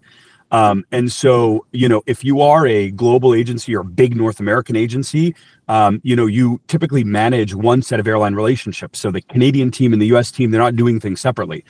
Um, 0.53 0.85
and 0.91 1.11
so, 1.11 1.65
you 1.71 1.89
know, 1.89 2.03
if 2.05 2.23
you 2.23 2.39
are 2.39 2.65
a 2.67 2.91
global 2.91 3.33
agency 3.33 3.75
or 3.75 3.81
a 3.81 3.85
big 3.85 4.15
North 4.15 4.39
American 4.39 4.75
agency, 4.75 5.35
um, 5.67 5.99
you 6.03 6.15
know, 6.15 6.27
you 6.27 6.61
typically 6.67 7.03
manage 7.03 7.55
one 7.55 7.81
set 7.81 7.99
of 7.99 8.07
airline 8.07 8.35
relationships. 8.35 8.99
So 8.99 9.09
the 9.09 9.21
Canadian 9.21 9.71
team 9.71 9.93
and 9.93 10.01
the 10.01 10.15
US 10.15 10.31
team, 10.31 10.51
they're 10.51 10.61
not 10.61 10.75
doing 10.75 10.99
things 10.99 11.19
separately. 11.19 11.65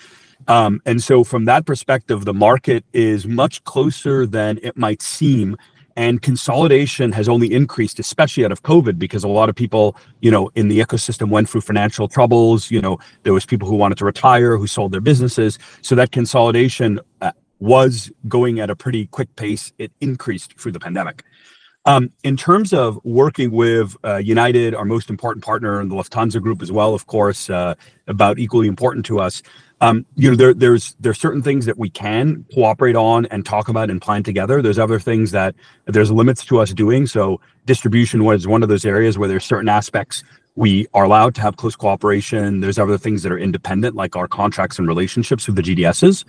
Um, 0.50 0.82
and 0.86 1.02
so, 1.02 1.24
from 1.24 1.46
that 1.46 1.66
perspective, 1.66 2.26
the 2.26 2.34
market 2.34 2.84
is 2.92 3.26
much 3.26 3.64
closer 3.64 4.28
than 4.28 4.60
it 4.62 4.76
might 4.76 5.02
seem. 5.02 5.56
And 5.96 6.22
consolidation 6.22 7.14
has 7.14 7.30
only 7.30 7.54
increased, 7.54 8.00
especially 8.00 8.44
out 8.44 8.52
of 8.52 8.64
COVID, 8.64 8.98
because 9.00 9.24
a 9.24 9.30
lot 9.30 9.48
of 9.48 9.56
people, 9.56 9.96
you 10.22 10.32
know, 10.32 10.50
in 10.56 10.68
the 10.68 10.80
ecosystem 10.80 11.30
went 11.30 11.48
through 11.48 11.62
financial 11.62 12.10
troubles. 12.10 12.72
You 12.72 12.82
know, 12.82 12.98
there 13.22 13.32
was 13.32 13.46
people 13.46 13.70
who 13.70 13.76
wanted 13.76 14.00
to 14.00 14.06
retire, 14.06 14.58
who 14.58 14.68
sold 14.68 14.92
their 14.92 15.02
businesses. 15.02 15.60
So 15.82 15.96
that 15.96 16.12
consolidation 16.12 17.00
uh, 17.22 17.32
was 17.64 18.12
going 18.28 18.60
at 18.60 18.70
a 18.70 18.76
pretty 18.76 19.08
quick 19.08 19.34
pace. 19.38 19.72
It 19.78 19.92
increased 20.02 20.60
through 20.60 20.74
the 20.74 20.82
pandemic. 20.82 21.24
Um, 21.86 22.12
in 22.24 22.36
terms 22.36 22.74
of 22.74 23.00
working 23.06 23.52
with 23.52 23.96
uh, 24.04 24.18
United, 24.18 24.76
our 24.76 24.84
most 24.84 25.10
important 25.10 25.46
partner, 25.46 25.80
and 25.80 25.90
the 25.90 25.96
Lufthansa 25.96 26.42
Group 26.42 26.62
as 26.62 26.72
well, 26.74 26.94
of 26.94 27.08
course, 27.08 27.50
uh, 27.50 27.76
about 28.08 28.38
equally 28.38 28.68
important 28.68 29.06
to 29.06 29.20
us. 29.20 29.42
Um, 29.80 30.06
you 30.16 30.30
know, 30.30 30.36
there, 30.36 30.54
there's 30.54 30.96
there's 31.00 31.20
certain 31.20 31.42
things 31.42 31.66
that 31.66 31.78
we 31.78 31.90
can 31.90 32.46
cooperate 32.54 32.96
on 32.98 33.26
and 33.28 33.46
talk 33.46 33.70
about 33.70 33.90
and 33.90 34.02
plan 34.02 34.24
together. 34.24 34.62
There's 34.62 34.80
other 34.80 35.00
things 35.00 35.32
that 35.32 35.56
there's 35.86 36.12
limits 36.12 36.46
to 36.46 36.60
us 36.60 36.74
doing. 36.74 37.06
So 37.06 37.40
distribution 37.66 38.24
was 38.24 38.46
one 38.46 38.64
of 38.64 38.70
those 38.70 38.86
areas 38.86 39.18
where 39.18 39.28
there's 39.28 39.46
certain 39.46 39.70
aspects 39.70 40.24
we 40.56 40.88
are 40.94 41.04
allowed 41.06 41.36
to 41.36 41.42
have 41.42 41.58
close 41.58 41.76
cooperation. 41.76 42.60
There's 42.60 42.78
other 42.78 42.98
things 42.98 43.24
that 43.24 43.32
are 43.32 43.40
independent, 43.40 43.96
like 43.96 44.16
our 44.16 44.28
contracts 44.28 44.78
and 44.80 44.88
relationships 44.88 45.48
with 45.48 45.56
the 45.56 45.64
GDSs. 45.64 46.26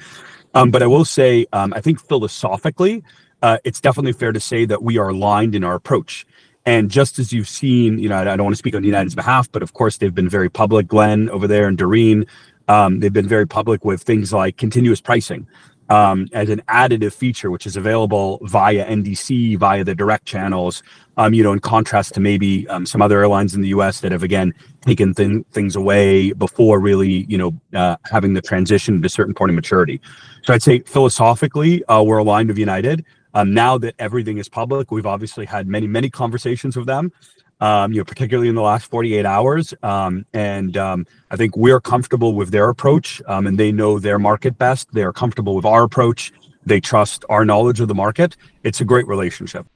Um, 0.55 0.71
but 0.71 0.83
I 0.83 0.87
will 0.87 1.05
say, 1.05 1.47
um, 1.53 1.73
I 1.75 1.81
think 1.81 2.01
philosophically, 2.01 3.03
uh, 3.43 3.59
it's 3.65 3.81
definitely 3.81 4.13
fair 4.13 4.33
to 4.33 4.41
say 4.41 4.65
that 4.67 4.83
we 4.83 4.99
are 4.99 5.09
aligned 5.11 5.55
in 5.55 5.65
our 5.65 5.75
approach. 5.75 6.27
And 6.67 6.91
just 6.91 7.19
as 7.19 7.33
you've 7.33 7.49
seen, 7.49 7.99
you 7.99 8.09
know, 8.09 8.17
I 8.17 8.25
don't 8.25 8.45
want 8.45 8.55
to 8.55 8.59
speak 8.59 8.75
on 8.75 8.85
United's 8.85 9.15
behalf, 9.15 9.51
but 9.53 9.63
of 9.63 9.75
course 9.75 9.99
they've 9.99 10.15
been 10.15 10.29
very 10.29 10.49
public. 10.49 10.89
Glenn 10.89 11.29
over 11.29 11.47
there 11.47 11.69
and 11.69 11.77
Doreen, 11.77 12.27
um, 12.69 13.01
they've 13.01 13.13
been 13.13 13.29
very 13.29 13.47
public 13.47 13.85
with 13.85 14.03
things 14.03 14.33
like 14.33 14.57
continuous 14.57 15.01
pricing 15.01 15.47
um, 15.89 16.29
as 16.33 16.49
an 16.49 16.63
additive 16.69 17.13
feature, 17.13 17.51
which 17.51 17.67
is 17.67 17.77
available 17.77 18.39
via 18.43 18.87
NDC, 18.87 19.59
via 19.59 19.85
the 19.85 19.95
direct 19.95 20.27
channels. 20.27 20.83
Um, 21.17 21.33
you 21.33 21.45
know, 21.45 21.53
in 21.53 21.61
contrast 21.61 22.15
to 22.15 22.21
maybe 22.21 22.67
um, 22.69 22.85
some 22.87 23.01
other 23.01 23.21
airlines 23.21 23.55
in 23.55 23.61
the 23.61 23.69
U.S. 23.69 24.01
that 24.01 24.11
have 24.11 24.25
again 24.25 24.53
taken 24.81 25.15
th- 25.15 25.45
things 25.53 25.77
away 25.77 26.33
before 26.33 26.81
really, 26.81 27.25
you 27.29 27.39
know, 27.39 27.53
uh, 27.73 27.97
having 28.05 28.35
the 28.35 28.43
transition 28.43 29.01
to 29.01 29.07
a 29.07 29.09
certain 29.09 29.33
point 29.33 29.51
of 29.51 29.55
maturity. 29.55 30.01
So 30.43 30.53
I'd 30.53 30.63
say 30.63 30.81
philosophically, 30.81 31.85
uh, 31.85 32.03
we're 32.03 32.19
aligned 32.19 32.49
with 32.49 32.59
United. 32.59 33.05
Um, 33.35 33.55
now 33.55 33.79
that 33.79 33.95
everything 33.99 34.39
is 34.39 34.49
public, 34.49 34.91
we've 34.91 35.07
obviously 35.07 35.47
had 35.47 35.67
many, 35.67 35.87
many 35.87 36.11
conversations 36.11 36.77
with 36.77 36.87
them. 36.87 37.13
Um, 37.61 37.93
you 37.93 37.99
know, 37.99 38.05
particularly 38.05 38.49
in 38.49 38.57
the 38.57 38.63
last 38.63 38.91
48 38.91 39.25
hours, 39.25 39.73
um, 39.83 40.27
and 40.35 40.77
um, 40.77 41.07
I 41.31 41.37
think 41.37 41.57
we're 41.57 41.81
comfortable 41.81 42.35
with 42.35 42.51
their 42.51 42.69
approach, 42.69 43.23
um, 43.27 43.47
and 43.47 43.59
they 43.59 43.73
know 43.73 43.99
their 43.99 44.19
market 44.19 44.59
best. 44.59 44.93
They 44.93 45.03
are 45.03 45.13
comfortable 45.13 45.55
with 45.55 45.65
our 45.65 45.85
approach. 45.85 46.33
They 46.67 46.81
trust 46.81 47.25
our 47.29 47.45
knowledge 47.45 47.81
of 47.81 47.89
the 47.89 47.95
market. 47.95 48.37
It's 48.65 48.81
a 48.81 48.85
great 48.85 49.07
relationship. 49.07 49.67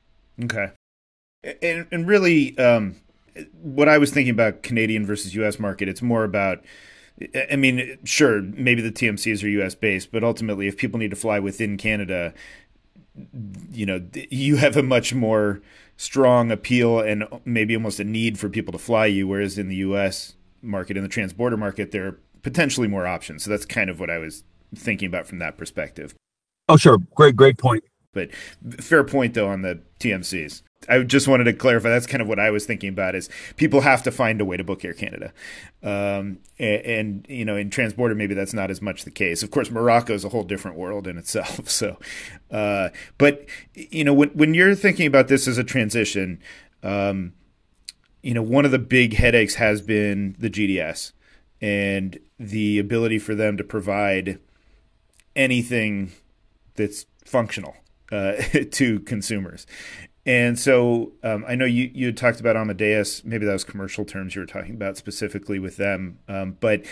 Okay, 0.43 0.73
and, 1.63 1.87
and 1.91 2.07
really, 2.07 2.59
um, 2.59 2.97
what 3.63 3.89
I 3.89 3.97
was 3.99 4.11
thinking 4.11 4.33
about 4.33 4.63
Canadian 4.63 5.07
versus 5.07 5.35
U.S. 5.37 5.59
market, 5.59 5.89
it's 5.89 6.03
more 6.03 6.25
about 6.25 6.65
I 7.51 7.57
mean, 7.57 7.99
sure, 8.05 8.43
maybe 8.43 8.81
the 8.81 8.93
TMCs 8.93 9.43
are 9.43 9.49
US 9.49 9.75
based, 9.75 10.13
but 10.13 10.23
ultimately, 10.23 10.69
if 10.69 10.77
people 10.77 10.99
need 10.99 11.11
to 11.11 11.17
fly 11.17 11.39
within 11.39 11.77
Canada, 11.77 12.33
you 13.73 13.87
know, 13.87 14.05
you 14.31 14.57
have 14.57 14.77
a 14.77 14.83
much 14.83 15.15
more 15.15 15.61
strong 15.97 16.51
appeal 16.51 17.01
and 17.01 17.25
maybe 17.45 17.75
almost 17.75 18.01
a 18.01 18.05
need 18.05 18.39
for 18.39 18.49
people 18.49 18.73
to 18.73 18.79
fly 18.79 19.07
you. 19.07 19.27
Whereas 19.27 19.59
in 19.59 19.69
the 19.69 19.77
US 19.77 20.35
market, 20.63 20.97
in 20.97 21.03
the 21.03 21.09
transborder 21.09 21.59
market, 21.59 21.91
there 21.91 22.07
are 22.07 22.21
potentially 22.43 22.89
more 22.89 23.07
options. 23.07 23.45
So 23.45 23.51
that's 23.51 23.65
kind 23.65 23.91
of 23.91 24.01
what 24.01 24.11
I 24.11 24.19
was 24.19 24.45
thinking 24.75 25.09
about 25.09 25.27
from 25.27 25.39
that 25.39 25.57
perspective. 25.57 26.15
Oh, 26.69 26.77
sure. 26.77 26.99
Great, 27.15 27.37
great 27.37 27.59
point. 27.59 27.85
But 28.13 28.35
fair 28.81 29.05
point, 29.05 29.35
though, 29.35 29.49
on 29.49 29.63
the 29.63 29.81
TMCs. 30.01 30.63
I 30.89 31.03
just 31.03 31.27
wanted 31.27 31.45
to 31.45 31.53
clarify. 31.53 31.89
That's 31.89 32.07
kind 32.07 32.23
of 32.23 32.29
what 32.29 32.39
I 32.39 32.51
was 32.51 32.65
thinking 32.65 32.91
about. 32.91 33.15
Is 33.15 33.29
people 33.57 33.81
have 33.81 34.03
to 34.05 34.11
find 34.11 34.41
a 34.41 34.45
way 34.45 34.57
to 34.57 34.65
book 34.65 34.85
Air 34.85 34.93
Canada, 34.93 35.33
um, 35.83 36.39
and, 36.59 36.83
and, 36.83 37.27
you 37.29 37.45
know, 37.45 37.57
in 37.57 37.71
transborder 37.71 38.17
maybe 38.17 38.35
that's 38.35 38.55
not 38.55 38.71
as 38.71 38.81
much 38.81 39.05
the 39.05 39.11
case. 39.11 39.43
Of 39.43 39.51
course, 39.51 39.71
Morocco 39.71 40.15
is 40.15 40.25
a 40.25 40.29
whole 40.29 40.45
different 40.45 40.77
world 40.77 41.07
in 41.07 41.19
itself. 41.19 41.69
So, 41.79 41.99
uh, 42.51 42.89
but 43.19 43.47
you 43.75 44.03
know, 44.03 44.15
when 44.15 44.31
when 44.31 44.55
you're 44.55 44.75
thinking 44.75 45.07
about 45.07 45.29
this 45.29 45.47
as 45.47 45.59
a 45.59 45.65
transition, 45.65 46.41
um, 46.83 47.35
you 48.23 48.35
know, 48.35 48.43
one 48.43 48.65
of 48.65 48.71
the 48.71 48.79
big 48.79 49.15
headaches 49.15 49.57
has 49.57 49.81
been 49.81 50.35
the 50.39 50.51
GDS 50.51 51.13
and 51.61 52.19
the 52.39 52.79
ability 52.79 53.19
for 53.19 53.35
them 53.35 53.57
to 53.57 53.65
provide 53.65 54.39
anything 55.37 56.13
that's 56.75 57.07
functional 57.25 57.77
uh, 58.11 58.33
to 58.73 59.01
consumers. 59.01 59.67
And 60.29 60.59
so 60.59 61.13
um, 61.23 61.43
I 61.49 61.55
know 61.55 61.65
you, 61.65 61.91
you 61.95 62.13
talked 62.13 62.39
about 62.39 62.55
Amadeus. 62.55 63.25
Maybe 63.25 63.47
that 63.47 63.53
was 63.55 63.65
commercial 63.65 64.05
terms 64.05 64.35
you 64.35 64.43
were 64.43 64.47
talking 64.47 64.75
about 64.75 64.99
specifically 64.99 65.59
with 65.59 65.79
them. 65.79 66.19
Um, 66.29 66.59
but 66.61 66.85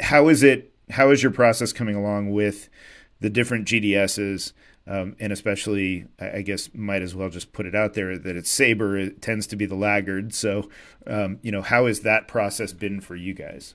how 0.00 0.28
is 0.28 0.42
it? 0.42 0.72
How 0.88 1.10
is 1.10 1.22
your 1.22 1.30
process 1.30 1.74
coming 1.74 1.94
along 1.94 2.32
with 2.32 2.70
the 3.20 3.28
different 3.28 3.68
GDSs? 3.68 4.54
Um, 4.86 5.16
and 5.20 5.34
especially, 5.34 6.06
I 6.18 6.40
guess, 6.40 6.70
might 6.72 7.02
as 7.02 7.14
well 7.14 7.28
just 7.28 7.52
put 7.52 7.66
it 7.66 7.74
out 7.74 7.92
there 7.92 8.16
that 8.16 8.36
it's 8.36 8.48
Sabre 8.48 8.96
it 8.96 9.20
tends 9.20 9.46
to 9.48 9.56
be 9.56 9.66
the 9.66 9.74
laggard. 9.74 10.32
So, 10.32 10.70
um, 11.06 11.40
you 11.42 11.52
know, 11.52 11.60
how 11.60 11.84
has 11.88 12.00
that 12.00 12.26
process 12.26 12.72
been 12.72 13.02
for 13.02 13.16
you 13.16 13.34
guys? 13.34 13.74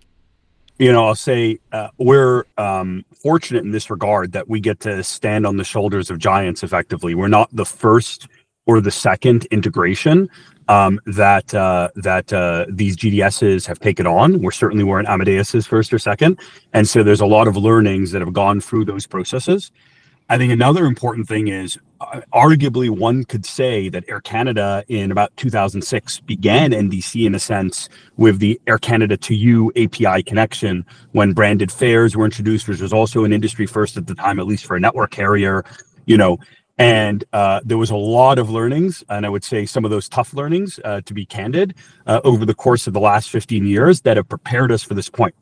You 0.80 0.92
know, 0.92 1.06
I'll 1.06 1.14
say 1.14 1.60
uh, 1.72 1.90
we're 2.00 2.46
um, 2.58 3.06
fortunate 3.22 3.64
in 3.64 3.70
this 3.70 3.92
regard 3.92 4.32
that 4.32 4.50
we 4.50 4.60
get 4.60 4.80
to 4.80 5.04
stand 5.04 5.46
on 5.46 5.58
the 5.58 5.64
shoulders 5.64 6.10
of 6.10 6.18
giants 6.18 6.64
effectively. 6.64 7.14
We're 7.14 7.28
not 7.28 7.48
the 7.56 7.64
first 7.66 8.28
or 8.66 8.82
the 8.82 8.92
second 8.92 9.46
integration 9.46 10.30
um, 10.68 11.00
that 11.06 11.54
uh, 11.54 11.90
that 11.96 12.32
uh, 12.32 12.66
these 12.70 12.96
GDSs 12.96 13.66
have 13.68 13.80
taken 13.80 14.08
on. 14.08 14.42
We're 14.42 14.52
certainly 14.52 14.84
weren't 14.84 15.08
Amadeus's 15.08 15.68
first 15.68 15.94
or 15.94 16.00
second, 16.00 16.40
and 16.74 16.88
so 16.88 17.04
there's 17.04 17.22
a 17.22 17.26
lot 17.26 17.48
of 17.48 17.58
learnings 17.58 18.12
that 18.12 18.22
have 18.22 18.34
gone 18.34 18.62
through 18.62 18.86
those 18.86 19.06
processes. 19.06 19.72
I 20.30 20.38
think 20.38 20.54
another 20.54 20.86
important 20.86 21.28
thing 21.28 21.50
is, 21.50 21.78
uh, 22.00 22.22
arguably, 22.34 22.90
one 22.90 23.26
could 23.26 23.46
say 23.46 23.90
that 23.90 24.06
Air 24.08 24.22
Canada 24.22 24.84
in 24.88 25.12
about 25.12 25.36
2006 25.36 26.22
began 26.22 26.72
NDC 26.72 27.26
in 27.26 27.36
a 27.36 27.40
sense 27.40 27.90
with 28.16 28.40
the 28.40 28.60
Air 28.66 28.78
Canada 28.78 29.18
to 29.18 29.36
You 29.36 29.72
API 29.76 30.24
connection 30.24 30.86
when 31.12 31.34
branded 31.34 31.72
fares 31.72 32.16
were 32.16 32.24
introduced, 32.26 32.70
which 32.70 32.80
was 32.80 32.94
also 32.94 33.26
an 33.26 33.34
industry 33.34 33.66
first 33.66 33.98
at 33.98 34.08
the 34.08 34.16
time, 34.16 34.40
at 34.40 34.48
least 34.48 34.66
for 34.66 34.78
a 34.78 34.80
network 34.80 35.12
carrier. 35.12 35.66
You 36.06 36.18
know, 36.18 36.38
and 36.78 37.24
uh, 37.34 37.62
there 37.64 37.78
was 37.78 37.92
a 37.92 37.96
lot 37.96 38.40
of 38.40 38.50
learnings, 38.50 39.04
and 39.10 39.26
I 39.26 39.30
would 39.30 39.44
say 39.44 39.66
some 39.66 39.86
of 39.86 39.92
those 39.92 40.10
tough 40.10 40.34
learnings, 40.34 40.80
uh, 40.84 41.02
to 41.06 41.14
be 41.14 41.26
candid, 41.26 41.76
uh, 42.08 42.22
over 42.24 42.46
the 42.46 42.56
course 42.56 42.88
of 42.88 42.94
the 42.94 43.00
last 43.00 43.30
15 43.30 43.66
years 43.66 44.02
that 44.02 44.18
have 44.18 44.28
prepared 44.28 44.72
us 44.72 44.82
for 44.82 44.96
this 44.96 45.10
point. 45.10 45.36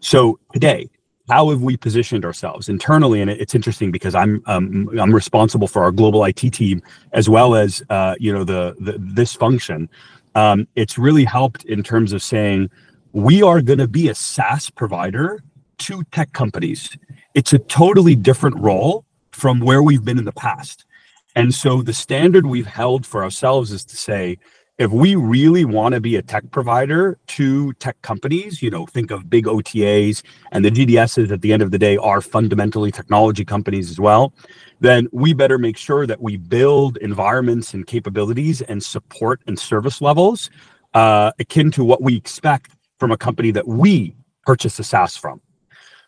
So 0.00 0.38
today, 0.52 0.88
how 1.28 1.50
have 1.50 1.62
we 1.62 1.76
positioned 1.76 2.24
ourselves 2.24 2.68
internally? 2.68 3.20
And 3.20 3.30
it's 3.30 3.54
interesting 3.54 3.90
because 3.90 4.14
I'm 4.14 4.42
um, 4.46 4.88
I'm 5.00 5.12
responsible 5.12 5.66
for 5.66 5.82
our 5.82 5.90
global 5.90 6.24
IT 6.24 6.36
team 6.52 6.82
as 7.12 7.28
well 7.28 7.56
as 7.56 7.82
uh, 7.90 8.14
you 8.20 8.32
know 8.32 8.44
the, 8.44 8.76
the 8.78 8.96
this 8.98 9.34
function. 9.34 9.88
Um, 10.36 10.68
it's 10.76 10.98
really 10.98 11.24
helped 11.24 11.64
in 11.64 11.82
terms 11.82 12.12
of 12.12 12.22
saying 12.22 12.70
we 13.12 13.42
are 13.42 13.60
going 13.60 13.78
to 13.78 13.88
be 13.88 14.08
a 14.08 14.14
SaaS 14.14 14.70
provider 14.70 15.42
to 15.78 16.04
tech 16.12 16.32
companies. 16.32 16.96
It's 17.34 17.52
a 17.52 17.58
totally 17.58 18.14
different 18.14 18.58
role 18.58 19.05
from 19.36 19.60
where 19.60 19.82
we've 19.82 20.04
been 20.04 20.18
in 20.18 20.24
the 20.24 20.32
past. 20.32 20.86
And 21.34 21.54
so 21.54 21.82
the 21.82 21.92
standard 21.92 22.46
we've 22.46 22.66
held 22.66 23.04
for 23.04 23.22
ourselves 23.22 23.70
is 23.70 23.84
to 23.84 23.96
say, 23.96 24.38
if 24.78 24.90
we 24.90 25.14
really 25.14 25.66
want 25.66 25.94
to 25.94 26.00
be 26.00 26.16
a 26.16 26.22
tech 26.22 26.50
provider 26.50 27.18
to 27.26 27.74
tech 27.74 28.00
companies, 28.00 28.62
you 28.62 28.70
know, 28.70 28.86
think 28.86 29.10
of 29.10 29.28
big 29.28 29.44
OTAs 29.44 30.22
and 30.52 30.64
the 30.64 30.70
GDSs 30.70 31.30
at 31.30 31.42
the 31.42 31.52
end 31.52 31.62
of 31.62 31.70
the 31.70 31.78
day 31.78 31.98
are 31.98 32.22
fundamentally 32.22 32.90
technology 32.90 33.44
companies 33.44 33.90
as 33.90 34.00
well, 34.00 34.32
then 34.80 35.06
we 35.12 35.34
better 35.34 35.58
make 35.58 35.76
sure 35.76 36.06
that 36.06 36.22
we 36.22 36.38
build 36.38 36.96
environments 36.98 37.74
and 37.74 37.86
capabilities 37.86 38.62
and 38.62 38.82
support 38.82 39.42
and 39.46 39.58
service 39.58 40.00
levels 40.00 40.48
uh, 40.94 41.30
akin 41.38 41.70
to 41.72 41.84
what 41.84 42.00
we 42.00 42.16
expect 42.16 42.70
from 42.98 43.12
a 43.12 43.18
company 43.18 43.50
that 43.50 43.68
we 43.68 44.16
purchase 44.46 44.78
a 44.78 44.84
SaaS 44.84 45.14
from. 45.14 45.42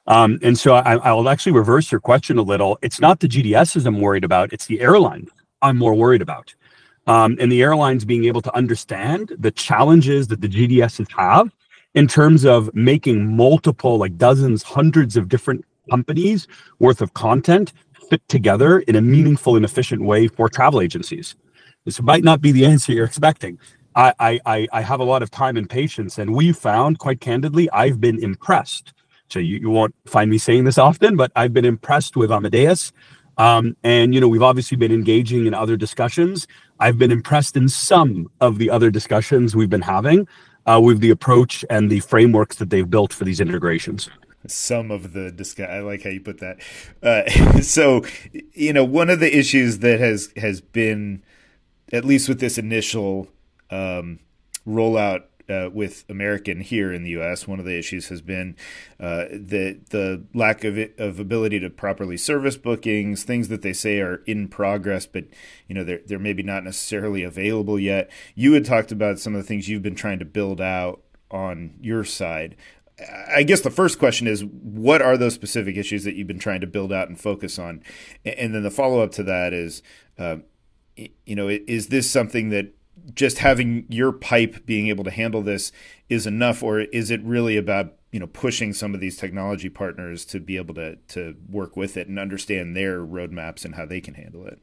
Um, 0.08 0.40
and 0.42 0.58
so 0.58 0.74
I, 0.74 1.12
will 1.12 1.30
actually 1.30 1.52
reverse 1.52 1.92
your 1.92 2.00
question 2.00 2.38
a 2.38 2.42
little. 2.42 2.78
It's 2.82 3.00
not 3.00 3.20
the 3.20 3.28
GDSs 3.28 3.86
I'm 3.86 4.00
worried 4.00 4.24
about; 4.24 4.52
it's 4.54 4.66
the 4.66 4.80
airline 4.82 5.28
I'm 5.62 5.78
more 5.78 5.94
worried 5.94 6.22
about. 6.22 6.48
um, 7.06 7.36
and 7.40 7.52
the 7.52 7.62
airlines 7.62 8.04
being 8.04 8.24
able 8.26 8.42
to 8.42 8.54
understand 8.56 9.32
the 9.38 9.50
challenges 9.50 10.28
that 10.28 10.40
the 10.40 10.48
GDSs 10.48 11.08
have 11.16 11.50
in 11.94 12.08
terms 12.08 12.44
of 12.46 12.74
making 12.74 13.36
multiple, 13.36 13.98
like 13.98 14.16
dozens, 14.18 14.62
hundreds 14.64 15.16
of 15.16 15.28
different 15.28 15.64
companies 15.90 16.48
worth 16.80 17.02
of 17.02 17.14
content 17.14 17.72
fit 18.10 18.22
together 18.28 18.80
in 18.80 18.96
a 18.96 19.02
meaningful 19.02 19.56
and 19.56 19.64
efficient 19.64 20.02
way 20.02 20.28
for 20.28 20.48
travel 20.48 20.80
agencies. 20.80 21.36
This 21.84 22.02
might 22.02 22.24
not 22.24 22.40
be 22.40 22.52
the 22.52 22.66
answer 22.66 22.92
you're 22.92 23.06
expecting. 23.06 23.58
I, 23.96 24.12
I, 24.20 24.40
I 24.72 24.82
have 24.82 25.00
a 25.00 25.04
lot 25.04 25.22
of 25.22 25.30
time 25.30 25.56
and 25.56 25.70
patience, 25.70 26.18
and 26.18 26.34
we 26.34 26.52
found, 26.52 26.98
quite 26.98 27.20
candidly, 27.20 27.70
I've 27.72 28.00
been 28.00 28.22
impressed. 28.22 28.92
So 29.28 29.38
you, 29.38 29.58
you 29.58 29.70
won't 29.70 29.94
find 30.06 30.30
me 30.30 30.38
saying 30.38 30.64
this 30.64 30.78
often, 30.78 31.16
but 31.16 31.30
I've 31.36 31.52
been 31.52 31.64
impressed 31.64 32.16
with 32.16 32.30
Amadeus. 32.30 32.92
Um, 33.36 33.76
and 33.84 34.14
you 34.14 34.20
know, 34.20 34.28
we've 34.28 34.42
obviously 34.42 34.76
been 34.76 34.92
engaging 34.92 35.46
in 35.46 35.54
other 35.54 35.76
discussions. 35.76 36.46
I've 36.80 36.98
been 36.98 37.12
impressed 37.12 37.56
in 37.56 37.68
some 37.68 38.30
of 38.40 38.58
the 38.58 38.70
other 38.70 38.90
discussions 38.90 39.54
we've 39.54 39.70
been 39.70 39.82
having 39.82 40.26
uh, 40.66 40.80
with 40.80 41.00
the 41.00 41.10
approach 41.10 41.64
and 41.70 41.90
the 41.90 42.00
frameworks 42.00 42.56
that 42.56 42.70
they've 42.70 42.88
built 42.88 43.12
for 43.12 43.24
these 43.24 43.40
integrations 43.40 44.08
some 44.46 44.90
of 44.90 45.12
the 45.12 45.30
discuss. 45.30 45.68
I 45.68 45.80
like 45.80 46.04
how 46.04 46.10
you 46.10 46.20
put 46.20 46.38
that. 46.38 46.58
Uh, 47.02 47.60
so, 47.62 48.04
you 48.54 48.72
know, 48.72 48.84
one 48.84 49.10
of 49.10 49.20
the 49.20 49.36
issues 49.36 49.80
that 49.80 50.00
has 50.00 50.32
has 50.36 50.60
been, 50.60 51.22
at 51.92 52.04
least 52.04 52.28
with 52.28 52.40
this 52.40 52.58
initial 52.58 53.28
um, 53.70 54.20
rollout 54.66 55.24
uh, 55.48 55.70
with 55.72 56.04
American 56.08 56.60
here 56.60 56.92
in 56.92 57.02
the 57.02 57.10
U.S. 57.10 57.46
One 57.48 57.58
of 57.58 57.64
the 57.64 57.78
issues 57.78 58.08
has 58.08 58.20
been 58.20 58.56
uh, 59.00 59.24
the 59.30 59.80
the 59.90 60.24
lack 60.34 60.64
of 60.64 60.78
it, 60.78 60.98
of 60.98 61.18
ability 61.18 61.60
to 61.60 61.70
properly 61.70 62.16
service 62.16 62.56
bookings, 62.56 63.24
things 63.24 63.48
that 63.48 63.62
they 63.62 63.72
say 63.72 64.00
are 64.00 64.22
in 64.26 64.48
progress, 64.48 65.06
but 65.06 65.24
you 65.66 65.74
know 65.74 65.84
they're 65.84 66.00
they're 66.06 66.18
maybe 66.18 66.42
not 66.42 66.64
necessarily 66.64 67.22
available 67.22 67.78
yet. 67.78 68.10
You 68.34 68.52
had 68.52 68.64
talked 68.64 68.92
about 68.92 69.18
some 69.18 69.34
of 69.34 69.40
the 69.40 69.46
things 69.46 69.68
you've 69.68 69.82
been 69.82 69.94
trying 69.94 70.18
to 70.18 70.24
build 70.24 70.60
out 70.60 71.02
on 71.30 71.74
your 71.80 72.04
side. 72.04 72.56
I 73.32 73.44
guess 73.44 73.60
the 73.60 73.70
first 73.70 73.98
question 73.98 74.26
is 74.26 74.44
what 74.44 75.00
are 75.02 75.16
those 75.16 75.34
specific 75.34 75.76
issues 75.76 76.04
that 76.04 76.14
you've 76.14 76.26
been 76.26 76.40
trying 76.40 76.60
to 76.62 76.66
build 76.66 76.92
out 76.92 77.08
and 77.08 77.18
focus 77.18 77.58
on? 77.58 77.82
And 78.24 78.54
then 78.54 78.64
the 78.64 78.70
follow 78.70 79.00
up 79.00 79.12
to 79.12 79.22
that 79.22 79.52
is, 79.52 79.82
uh, 80.18 80.38
you 80.96 81.36
know, 81.36 81.48
is 81.48 81.88
this 81.88 82.10
something 82.10 82.48
that 82.50 82.72
just 83.14 83.38
having 83.38 83.86
your 83.88 84.12
pipe 84.12 84.66
being 84.66 84.88
able 84.88 85.04
to 85.04 85.10
handle 85.10 85.42
this 85.42 85.72
is 86.08 86.26
enough, 86.26 86.62
or 86.62 86.80
is 86.80 87.10
it 87.10 87.22
really 87.22 87.56
about 87.56 87.94
you 88.12 88.20
know 88.20 88.26
pushing 88.26 88.72
some 88.72 88.94
of 88.94 89.00
these 89.00 89.16
technology 89.16 89.68
partners 89.68 90.24
to 90.26 90.40
be 90.40 90.56
able 90.56 90.74
to 90.74 90.96
to 91.08 91.36
work 91.50 91.76
with 91.76 91.96
it 91.96 92.08
and 92.08 92.18
understand 92.18 92.76
their 92.76 93.00
roadmaps 93.00 93.64
and 93.64 93.74
how 93.74 93.86
they 93.86 94.00
can 94.00 94.14
handle 94.14 94.46
it? 94.46 94.58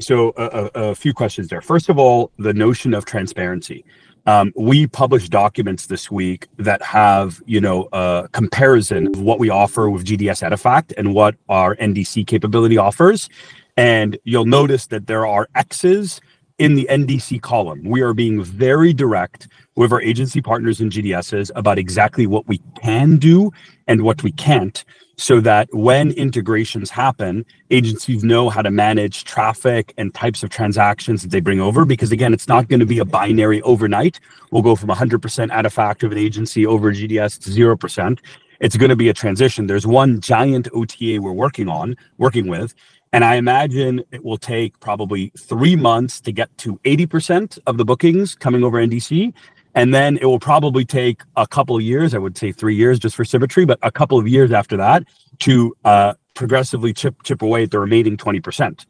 So 0.00 0.32
a, 0.36 0.70
a 0.74 0.94
few 0.94 1.12
questions 1.12 1.48
there. 1.48 1.60
First 1.60 1.88
of 1.88 1.98
all, 1.98 2.30
the 2.38 2.54
notion 2.54 2.94
of 2.94 3.04
transparency. 3.04 3.84
Um, 4.24 4.52
we 4.56 4.86
published 4.86 5.32
documents 5.32 5.86
this 5.86 6.10
week 6.10 6.46
that 6.56 6.80
have, 6.82 7.42
you 7.44 7.60
know, 7.60 7.88
a 7.92 8.28
comparison 8.30 9.08
of 9.08 9.20
what 9.20 9.40
we 9.40 9.50
offer 9.50 9.90
with 9.90 10.04
GDS 10.04 10.46
Edifact 10.46 10.94
and 10.96 11.12
what 11.12 11.34
our 11.48 11.74
NDC 11.76 12.26
capability 12.26 12.78
offers. 12.78 13.28
And 13.76 14.16
you'll 14.24 14.46
notice 14.46 14.86
that 14.88 15.06
there 15.08 15.26
are 15.26 15.48
X's 15.54 16.20
in 16.62 16.76
the 16.76 16.86
NDC 16.88 17.42
column. 17.42 17.82
We 17.82 18.02
are 18.02 18.14
being 18.14 18.44
very 18.44 18.92
direct 18.92 19.48
with 19.74 19.92
our 19.92 20.00
agency 20.00 20.40
partners 20.40 20.80
and 20.80 20.92
GDSs 20.92 21.50
about 21.56 21.76
exactly 21.76 22.28
what 22.28 22.46
we 22.46 22.60
can 22.80 23.16
do 23.16 23.50
and 23.88 24.02
what 24.02 24.22
we 24.22 24.30
can't 24.30 24.84
so 25.16 25.40
that 25.40 25.68
when 25.72 26.12
integrations 26.12 26.88
happen, 26.88 27.44
agencies 27.72 28.22
know 28.22 28.48
how 28.48 28.62
to 28.62 28.70
manage 28.70 29.24
traffic 29.24 29.92
and 29.98 30.14
types 30.14 30.44
of 30.44 30.50
transactions 30.50 31.22
that 31.22 31.32
they 31.32 31.40
bring 31.40 31.60
over. 31.60 31.84
Because 31.84 32.12
again, 32.12 32.32
it's 32.32 32.46
not 32.46 32.68
going 32.68 32.78
to 32.78 32.86
be 32.86 33.00
a 33.00 33.04
binary 33.04 33.60
overnight. 33.62 34.20
We'll 34.52 34.62
go 34.62 34.76
from 34.76 34.88
100% 34.90 35.18
Edifact 35.50 36.04
of 36.04 36.12
an 36.12 36.18
agency 36.18 36.64
over 36.64 36.92
GDS 36.92 37.40
to 37.42 37.50
0%. 37.50 38.20
It's 38.60 38.76
going 38.76 38.90
to 38.90 38.96
be 38.96 39.08
a 39.08 39.14
transition. 39.14 39.66
There's 39.66 39.88
one 39.88 40.20
giant 40.20 40.68
OTA 40.72 41.20
we're 41.20 41.32
working 41.32 41.68
on, 41.68 41.96
working 42.18 42.46
with, 42.46 42.72
and 43.12 43.24
I 43.24 43.36
imagine 43.36 44.04
it 44.10 44.24
will 44.24 44.38
take 44.38 44.80
probably 44.80 45.32
three 45.38 45.76
months 45.76 46.20
to 46.22 46.32
get 46.32 46.56
to 46.58 46.78
80% 46.84 47.58
of 47.66 47.76
the 47.76 47.84
bookings 47.84 48.34
coming 48.34 48.64
over 48.64 48.78
NDC. 48.78 49.34
And 49.74 49.94
then 49.94 50.18
it 50.18 50.26
will 50.26 50.38
probably 50.38 50.84
take 50.84 51.22
a 51.36 51.46
couple 51.46 51.76
of 51.76 51.82
years, 51.82 52.14
I 52.14 52.18
would 52.18 52.36
say 52.36 52.52
three 52.52 52.74
years 52.74 52.98
just 52.98 53.16
for 53.16 53.24
symmetry, 53.24 53.64
but 53.64 53.78
a 53.82 53.90
couple 53.90 54.18
of 54.18 54.28
years 54.28 54.52
after 54.52 54.76
that 54.76 55.04
to 55.40 55.74
uh, 55.84 56.14
progressively 56.34 56.92
chip 56.92 57.22
chip 57.22 57.42
away 57.42 57.64
at 57.64 57.70
the 57.70 57.78
remaining 57.78 58.16
20%. 58.16 58.86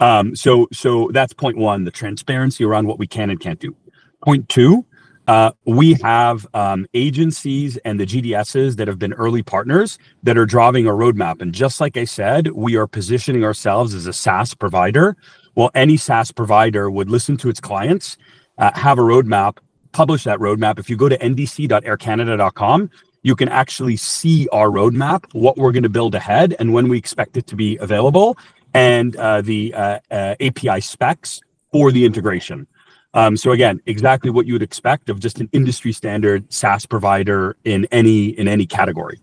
Um, 0.00 0.34
so 0.34 0.68
so 0.72 1.10
that's 1.12 1.32
point 1.32 1.56
one, 1.56 1.84
the 1.84 1.92
transparency 1.92 2.64
around 2.64 2.88
what 2.88 2.98
we 2.98 3.06
can 3.06 3.30
and 3.30 3.38
can't 3.38 3.60
do. 3.60 3.76
Point 4.24 4.48
two, 4.48 4.84
uh, 5.28 5.52
we 5.64 5.94
have 5.94 6.46
um, 6.54 6.86
agencies 6.94 7.76
and 7.78 7.98
the 7.98 8.06
GDSs 8.06 8.76
that 8.76 8.88
have 8.88 8.98
been 8.98 9.12
early 9.12 9.42
partners 9.42 9.98
that 10.22 10.36
are 10.36 10.46
driving 10.46 10.86
a 10.86 10.90
roadmap. 10.90 11.40
And 11.40 11.54
just 11.54 11.80
like 11.80 11.96
I 11.96 12.04
said, 12.04 12.48
we 12.48 12.76
are 12.76 12.86
positioning 12.86 13.44
ourselves 13.44 13.94
as 13.94 14.06
a 14.06 14.12
SaaS 14.12 14.54
provider. 14.54 15.16
Well, 15.54 15.70
any 15.74 15.96
SaaS 15.96 16.32
provider 16.32 16.90
would 16.90 17.10
listen 17.10 17.36
to 17.38 17.48
its 17.48 17.60
clients, 17.60 18.16
uh, 18.58 18.72
have 18.74 18.98
a 18.98 19.02
roadmap, 19.02 19.58
publish 19.92 20.24
that 20.24 20.38
roadmap. 20.38 20.78
If 20.78 20.90
you 20.90 20.96
go 20.96 21.08
to 21.08 21.18
ndc.aircanada.com, 21.18 22.90
you 23.22 23.36
can 23.36 23.48
actually 23.48 23.96
see 23.96 24.48
our 24.48 24.68
roadmap, 24.68 25.24
what 25.32 25.56
we're 25.56 25.72
going 25.72 25.84
to 25.84 25.88
build 25.88 26.14
ahead, 26.14 26.56
and 26.58 26.72
when 26.72 26.88
we 26.88 26.98
expect 26.98 27.36
it 27.36 27.46
to 27.48 27.56
be 27.56 27.76
available, 27.76 28.36
and 28.74 29.14
uh, 29.16 29.42
the 29.42 29.72
uh, 29.74 30.00
uh, 30.10 30.34
API 30.40 30.80
specs 30.80 31.40
for 31.70 31.92
the 31.92 32.04
integration. 32.04 32.66
Um, 33.14 33.36
so 33.36 33.52
again, 33.52 33.80
exactly 33.86 34.30
what 34.30 34.46
you 34.46 34.54
would 34.54 34.62
expect 34.62 35.10
of 35.10 35.20
just 35.20 35.40
an 35.40 35.48
industry 35.52 35.92
standard 35.92 36.50
SaaS 36.52 36.86
provider 36.86 37.56
in 37.64 37.86
any 37.92 38.28
in 38.28 38.48
any 38.48 38.66
category. 38.66 39.20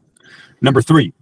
Number 0.62 0.82
three, 0.82 1.13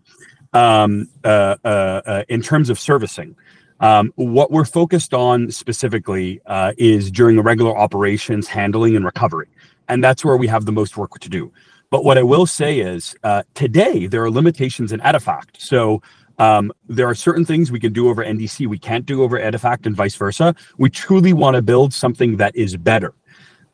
um, 0.53 1.07
uh, 1.23 1.55
uh, 1.63 1.67
uh, 1.67 2.23
in 2.27 2.41
terms 2.41 2.69
of 2.69 2.79
servicing, 2.79 3.35
um, 3.79 4.11
what 4.15 4.51
we're 4.51 4.65
focused 4.65 5.13
on 5.13 5.51
specifically 5.51 6.41
uh, 6.45 6.73
is 6.77 7.11
during 7.11 7.35
the 7.35 7.43
regular 7.43 7.77
operations 7.77 8.47
handling 8.47 8.95
and 8.95 9.05
recovery, 9.05 9.47
and 9.87 10.03
that's 10.03 10.25
where 10.25 10.35
we 10.35 10.47
have 10.47 10.65
the 10.65 10.71
most 10.71 10.97
work 10.97 11.17
to 11.19 11.29
do. 11.29 11.51
But 11.89 12.03
what 12.03 12.17
I 12.17 12.23
will 12.23 12.45
say 12.45 12.79
is 12.79 13.15
uh, 13.23 13.43
today 13.53 14.07
there 14.07 14.21
are 14.23 14.31
limitations 14.31 14.91
in 14.91 14.99
Edifact. 14.99 15.61
So 15.61 16.01
um, 16.37 16.71
there 16.87 17.07
are 17.07 17.15
certain 17.15 17.45
things 17.45 17.71
we 17.71 17.79
can 17.79 17.93
do 17.93 18.09
over 18.09 18.23
NDC 18.23 18.67
we 18.67 18.77
can't 18.77 19.05
do 19.05 19.23
over 19.23 19.39
Edifact 19.39 19.85
and 19.85 19.95
vice 19.95 20.15
versa. 20.15 20.55
We 20.77 20.89
truly 20.89 21.33
want 21.33 21.55
to 21.55 21.61
build 21.61 21.93
something 21.93 22.37
that 22.37 22.55
is 22.55 22.77
better. 22.77 23.13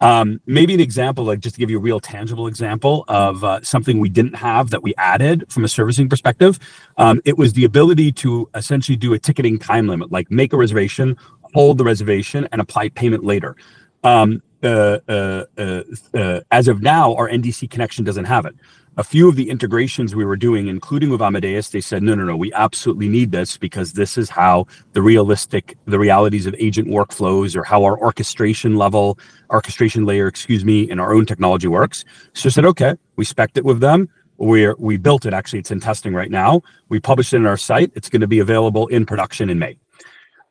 Um, 0.02 0.42
maybe 0.46 0.74
an 0.74 0.82
example, 0.82 1.24
like 1.24 1.40
just 1.40 1.56
to 1.56 1.60
give 1.60 1.70
you 1.70 1.78
a 1.78 1.82
real 1.82 2.00
tangible 2.00 2.48
example 2.48 3.06
of 3.08 3.44
uh, 3.44 3.62
something 3.62 4.00
we 4.00 4.10
didn't 4.10 4.36
have 4.36 4.70
that 4.72 4.84
we 4.84 4.94
added 4.98 5.46
from 5.50 5.64
a 5.64 5.68
servicing 5.70 6.10
perspective. 6.10 6.60
Um, 6.98 7.22
it 7.24 7.38
was 7.38 7.54
the 7.54 7.64
ability 7.64 8.12
to 8.14 8.50
essentially 8.54 8.98
do 8.98 9.14
a 9.14 9.20
ticketing 9.20 9.60
time 9.60 9.88
limit, 9.88 10.12
like 10.12 10.30
make 10.30 10.52
a 10.52 10.58
reservation, 10.58 11.16
hold 11.54 11.78
the 11.78 11.86
reservation, 11.86 12.50
and 12.52 12.60
apply 12.60 12.90
payment 12.90 13.24
later. 13.24 13.56
Um, 14.04 14.44
uh, 14.62 15.00
uh, 15.08 15.46
uh, 15.58 15.84
uh 16.14 16.42
as 16.52 16.68
of 16.68 16.82
now, 16.82 17.16
our 17.16 17.30
NDC 17.30 17.70
connection 17.70 18.04
doesn't 18.04 18.26
have 18.26 18.46
it 18.46 18.56
a 18.98 19.04
few 19.04 19.28
of 19.28 19.36
the 19.36 19.50
integrations 19.50 20.16
we 20.16 20.26
were 20.26 20.36
doing, 20.36 20.68
including 20.68 21.10
with 21.10 21.22
Amadeus, 21.22 21.70
they 21.70 21.82
said, 21.82 22.04
no, 22.04 22.14
no, 22.14 22.24
no, 22.24 22.38
we 22.38 22.54
absolutely 22.54 23.10
need 23.10 23.32
this 23.32 23.58
because 23.58 23.94
this 23.94 24.18
is 24.18 24.30
how 24.30 24.68
the 24.92 25.02
realistic, 25.02 25.78
the 25.86 25.98
realities 25.98 26.46
of 26.46 26.56
agent 26.60 26.88
workflows 26.88 27.56
or 27.56 27.64
how 27.64 27.84
our 27.84 27.98
orchestration 27.98 28.76
level, 28.76 29.18
orchestration 29.50 30.06
layer, 30.06 30.28
excuse 30.28 30.64
me, 30.64 30.90
in 30.90 31.00
our 31.00 31.14
own 31.14 31.26
technology 31.26 31.68
works. 31.68 32.06
So 32.34 32.48
I 32.48 32.52
said, 32.52 32.66
okay, 32.66 32.94
we 33.16 33.26
spec 33.26 33.52
it 33.56 33.66
with 33.66 33.80
them. 33.80 34.10
We're, 34.38 34.76
we 34.78 34.98
built 34.98 35.26
it. 35.26 35.34
Actually, 35.34 35.60
it's 35.60 35.72
in 35.72 35.80
testing 35.80 36.14
right 36.14 36.30
now. 36.30 36.62
We 36.90 37.00
published 37.00 37.34
it 37.34 37.38
in 37.38 37.46
our 37.48 37.58
site. 37.58 37.92
It's 37.96 38.10
going 38.10 38.22
to 38.22 38.28
be 38.28 38.40
available 38.40 38.88
in 38.88 39.06
production 39.06 39.50
in 39.50 39.58
May. 39.58 39.78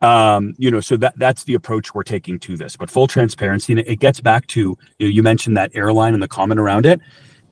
Um, 0.01 0.55
you 0.59 0.69
know, 0.69 0.81
so 0.81 0.97
that 0.97 1.17
that's 1.17 1.45
the 1.45 1.55
approach 1.55 1.95
we're 1.95 2.03
taking 2.03 2.41
to 2.41 2.57
this. 2.57 2.77
But 2.77 2.91
full 2.91 3.07
transparency, 3.07 3.73
and 3.73 3.81
it 3.87 4.01
gets 4.01 4.21
back 4.21 4.49
to 4.49 4.61
you, 4.61 5.07
know, 5.07 5.07
you 5.07 5.23
mentioned 5.23 5.57
that 5.57 5.71
airline 5.75 6.15
and 6.15 6.23
the 6.23 6.27
comment 6.27 6.59
around 6.59 6.87
it 6.87 7.01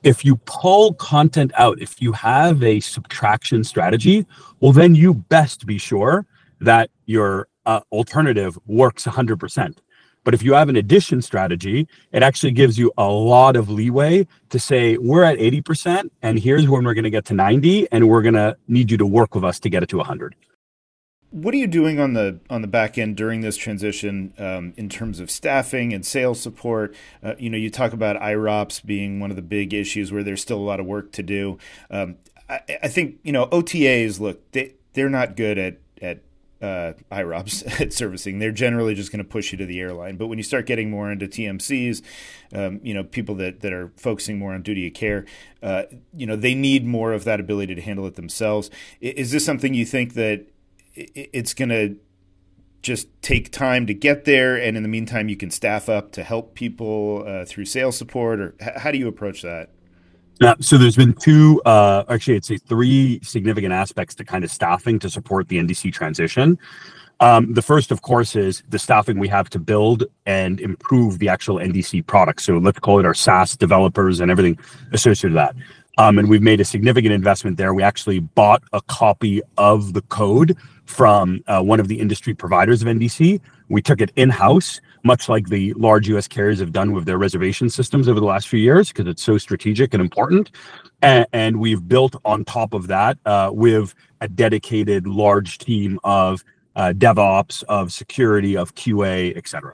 if 0.03 0.25
you 0.25 0.37
pull 0.45 0.93
content 0.93 1.51
out, 1.55 1.81
if 1.81 2.01
you 2.01 2.11
have 2.13 2.63
a 2.63 2.79
subtraction 2.79 3.63
strategy, 3.63 4.25
well, 4.59 4.71
then 4.71 4.95
you 4.95 5.13
best 5.13 5.65
be 5.65 5.77
sure 5.77 6.25
that 6.59 6.89
your 7.05 7.47
uh, 7.65 7.81
alternative 7.91 8.57
works 8.65 9.05
100%. 9.05 9.77
But 10.23 10.35
if 10.35 10.43
you 10.43 10.53
have 10.53 10.69
an 10.69 10.75
addition 10.75 11.21
strategy, 11.21 11.87
it 12.11 12.21
actually 12.21 12.51
gives 12.51 12.77
you 12.77 12.91
a 12.97 13.07
lot 13.07 13.55
of 13.55 13.69
leeway 13.69 14.27
to 14.49 14.59
say, 14.59 14.97
we're 14.97 15.23
at 15.23 15.39
80%, 15.39 16.11
and 16.21 16.37
here's 16.37 16.69
when 16.69 16.83
we're 16.83 16.93
going 16.93 17.05
to 17.05 17.09
get 17.09 17.25
to 17.25 17.33
90, 17.33 17.87
and 17.91 18.07
we're 18.07 18.21
going 18.21 18.35
to 18.35 18.55
need 18.67 18.91
you 18.91 18.97
to 18.97 19.05
work 19.05 19.33
with 19.33 19.43
us 19.43 19.59
to 19.61 19.69
get 19.69 19.81
it 19.81 19.89
to 19.89 19.97
100 19.97 20.35
what 21.31 21.53
are 21.53 21.57
you 21.57 21.67
doing 21.67 21.99
on 21.99 22.13
the 22.13 22.39
on 22.49 22.61
the 22.61 22.67
back 22.67 22.97
end 22.97 23.15
during 23.15 23.41
this 23.41 23.57
transition 23.57 24.33
um, 24.37 24.73
in 24.75 24.89
terms 24.89 25.19
of 25.19 25.31
staffing 25.31 25.93
and 25.93 26.05
sales 26.05 26.39
support? 26.39 26.93
Uh, 27.23 27.35
you 27.39 27.49
know, 27.49 27.57
you 27.57 27.69
talk 27.69 27.93
about 27.93 28.17
IROPS 28.17 28.85
being 28.85 29.19
one 29.19 29.29
of 29.29 29.37
the 29.37 29.41
big 29.41 29.73
issues 29.73 30.11
where 30.11 30.23
there's 30.23 30.41
still 30.41 30.57
a 30.57 30.59
lot 30.59 30.79
of 30.79 30.85
work 30.85 31.11
to 31.13 31.23
do. 31.23 31.57
Um, 31.89 32.17
I, 32.49 32.59
I, 32.83 32.87
think 32.89 33.19
you 33.23 33.31
know 33.31 33.47
OTAs. 33.47 34.19
Look, 34.19 34.51
they 34.51 34.75
they're 34.93 35.09
not 35.09 35.37
good 35.37 35.57
at 35.57 35.77
at 36.01 36.19
uh, 36.61 36.93
IROPS 37.11 37.63
at 37.81 37.93
servicing. 37.93 38.39
They're 38.39 38.51
generally 38.51 38.93
just 38.93 39.11
going 39.11 39.23
to 39.23 39.29
push 39.29 39.51
you 39.51 39.57
to 39.57 39.65
the 39.65 39.79
airline. 39.79 40.17
But 40.17 40.27
when 40.27 40.37
you 40.37 40.43
start 40.43 40.65
getting 40.65 40.89
more 40.89 41.11
into 41.11 41.27
TMCs, 41.27 42.01
um, 42.53 42.79
you 42.83 42.93
know, 42.93 43.03
people 43.03 43.35
that, 43.35 43.61
that 43.61 43.73
are 43.73 43.91
focusing 43.97 44.37
more 44.37 44.53
on 44.53 44.61
duty 44.61 44.87
of 44.87 44.93
care, 44.93 45.25
uh, 45.63 45.83
you 46.15 46.25
know, 46.25 46.35
they 46.35 46.53
need 46.53 46.85
more 46.85 47.13
of 47.13 47.23
that 47.23 47.39
ability 47.39 47.73
to 47.75 47.81
handle 47.81 48.05
it 48.05 48.15
themselves. 48.15 48.69
Is 48.99 49.31
this 49.31 49.43
something 49.43 49.73
you 49.73 49.85
think 49.85 50.13
that 50.13 50.45
it's 50.95 51.53
going 51.53 51.69
to 51.69 51.97
just 52.81 53.07
take 53.21 53.51
time 53.51 53.85
to 53.87 53.93
get 53.93 54.25
there, 54.25 54.55
and 54.55 54.75
in 54.75 54.83
the 54.83 54.89
meantime, 54.89 55.29
you 55.29 55.37
can 55.37 55.51
staff 55.51 55.87
up 55.87 56.11
to 56.13 56.23
help 56.23 56.55
people 56.55 57.23
uh, 57.27 57.45
through 57.45 57.65
sales 57.65 57.97
support, 57.97 58.39
or 58.39 58.55
how 58.77 58.91
do 58.91 58.97
you 58.97 59.07
approach 59.07 59.41
that? 59.43 59.69
Yeah, 60.41 60.55
so 60.59 60.79
there's 60.79 60.95
been 60.95 61.13
two, 61.13 61.61
uh, 61.65 62.03
actually, 62.09 62.37
I'd 62.37 62.45
say 62.45 62.57
three 62.57 63.19
significant 63.21 63.73
aspects 63.73 64.15
to 64.15 64.23
kind 64.23 64.43
of 64.43 64.49
staffing 64.49 64.97
to 64.99 65.09
support 65.09 65.47
the 65.49 65.59
NDC 65.59 65.93
transition. 65.93 66.57
Um, 67.19 67.53
the 67.53 67.61
first, 67.61 67.91
of 67.91 68.01
course, 68.01 68.35
is 68.35 68.63
the 68.69 68.79
staffing 68.79 69.19
we 69.19 69.27
have 69.27 69.47
to 69.51 69.59
build 69.59 70.05
and 70.25 70.59
improve 70.59 71.19
the 71.19 71.29
actual 71.29 71.57
NDC 71.57 72.07
product. 72.07 72.41
So 72.41 72.57
let's 72.57 72.79
call 72.79 72.99
it 72.99 73.05
our 73.05 73.13
SaaS 73.13 73.55
developers 73.55 74.19
and 74.19 74.31
everything 74.31 74.57
associated 74.91 75.35
with 75.35 75.43
that. 75.43 75.55
Um, 75.97 76.17
and 76.17 76.29
we've 76.29 76.41
made 76.41 76.61
a 76.61 76.65
significant 76.65 77.13
investment 77.13 77.57
there. 77.57 77.73
We 77.73 77.83
actually 77.83 78.19
bought 78.19 78.63
a 78.73 78.81
copy 78.81 79.41
of 79.57 79.93
the 79.93 80.01
code 80.03 80.57
from 80.85 81.43
uh, 81.47 81.61
one 81.61 81.79
of 81.79 81.87
the 81.87 81.99
industry 81.99 82.33
providers 82.33 82.81
of 82.81 82.87
NDC. 82.87 83.39
We 83.69 83.81
took 83.81 84.01
it 84.01 84.11
in 84.15 84.29
house, 84.29 84.81
much 85.03 85.29
like 85.29 85.47
the 85.47 85.73
large 85.73 86.07
US 86.09 86.27
carriers 86.27 86.59
have 86.59 86.71
done 86.71 86.91
with 86.91 87.05
their 87.05 87.17
reservation 87.17 87.69
systems 87.69 88.07
over 88.07 88.19
the 88.19 88.25
last 88.25 88.47
few 88.47 88.59
years, 88.59 88.89
because 88.89 89.07
it's 89.07 89.23
so 89.23 89.37
strategic 89.37 89.93
and 89.93 90.01
important. 90.01 90.51
And, 91.01 91.25
and, 91.33 91.59
we've 91.59 91.87
built 91.87 92.15
on 92.25 92.45
top 92.45 92.73
of 92.73 92.87
that 92.87 93.17
uh, 93.25 93.49
with 93.51 93.95
a 94.19 94.27
dedicated 94.27 95.07
large 95.07 95.57
team 95.57 95.99
of 96.03 96.43
uh, 96.75 96.93
DevOps, 96.95 97.63
of 97.63 97.91
security, 97.91 98.55
of 98.55 98.75
QA, 98.75 99.35
et 99.35 99.47
cetera. 99.47 99.73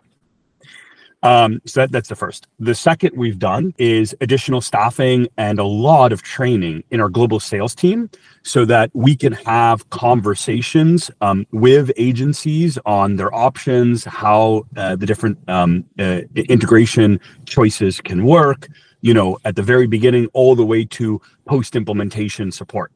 Um, 1.23 1.61
so 1.65 1.81
that, 1.81 1.91
that's 1.91 2.09
the 2.09 2.15
first. 2.15 2.47
The 2.59 2.75
second 2.75 3.11
we've 3.15 3.39
done 3.39 3.73
is 3.79 4.15
additional 4.21 4.61
staffing 4.61 5.27
and 5.37 5.57
a 5.57 5.63
lot 5.63 6.13
of 6.13 6.21
training 6.21 6.83
in 6.91 7.01
our 7.01 7.09
global 7.09 7.39
sales 7.39 7.73
team 7.73 8.09
so 8.43 8.65
that 8.65 8.91
we 8.93 9.15
can 9.15 9.33
have 9.33 9.89
conversations 9.89 11.09
um, 11.21 11.47
with 11.51 11.91
agencies 11.97 12.77
on 12.85 13.15
their 13.15 13.33
options, 13.33 14.05
how 14.05 14.65
uh, 14.75 14.95
the 14.95 15.07
different 15.07 15.37
um, 15.49 15.83
uh, 15.97 16.21
integration 16.35 17.19
choices 17.45 17.99
can 17.99 18.23
work, 18.23 18.67
you 19.01 19.13
know, 19.13 19.39
at 19.43 19.55
the 19.55 19.63
very 19.63 19.87
beginning, 19.87 20.27
all 20.33 20.55
the 20.55 20.65
way 20.65 20.85
to 20.85 21.19
post 21.45 21.75
implementation 21.75 22.51
support. 22.51 22.91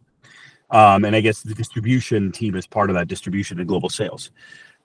Um, 0.69 1.05
and 1.05 1.15
I 1.15 1.21
guess 1.21 1.41
the 1.41 1.55
distribution 1.55 2.31
team 2.31 2.55
is 2.55 2.67
part 2.67 2.89
of 2.89 2.95
that 2.95 3.07
distribution 3.07 3.59
and 3.59 3.67
global 3.67 3.89
sales. 3.89 4.31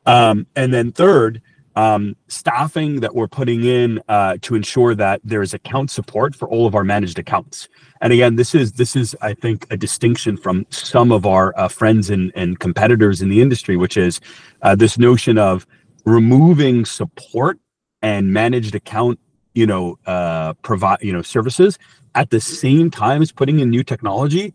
Um, 0.07 0.47
and 0.57 0.73
then 0.73 0.91
third, 0.91 1.43
um, 1.77 2.17
staffing 2.29 3.01
that 3.01 3.15
we're 3.15 3.29
putting 3.29 3.63
in 3.65 4.01
uh, 4.09 4.39
to 4.41 4.55
ensure 4.55 4.95
that 4.95 5.21
there 5.23 5.43
is 5.43 5.53
account 5.53 5.91
support 5.91 6.35
for 6.35 6.49
all 6.49 6.67
of 6.67 6.75
our 6.75 6.83
managed 6.85 7.19
accounts. 7.19 7.69
And 8.01 8.13
again, 8.13 8.37
this 8.37 8.55
is 8.55 8.73
this 8.73 8.97
is 8.97 9.15
I 9.21 9.35
think 9.35 9.67
a 9.71 9.77
distinction 9.77 10.37
from 10.37 10.67
some 10.71 11.13
of 11.13 11.27
our 11.27 11.57
uh, 11.57 11.69
friends 11.69 12.11
and, 12.11 12.33
and 12.35 12.59
competitors 12.59 13.21
in 13.23 13.29
the 13.29 13.43
industry, 13.43 13.77
which 13.77 13.97
is 13.97 14.21
uh, 14.63 14.75
this 14.75 14.99
notion 14.99 15.39
of 15.39 15.67
removing 16.05 16.85
support 16.87 17.59
and 18.01 18.33
managed 18.33 18.75
account, 18.75 19.19
you 19.55 19.67
know, 19.67 19.99
uh, 20.07 20.55
provide 20.55 20.99
you 21.03 21.13
know 21.13 21.23
services 21.23 21.79
at 22.15 22.31
the 22.31 22.41
same 22.41 22.91
time 22.91 23.21
as 23.21 23.31
putting 23.33 23.61
in 23.61 23.69
new 23.69 23.85
technology 23.85 24.55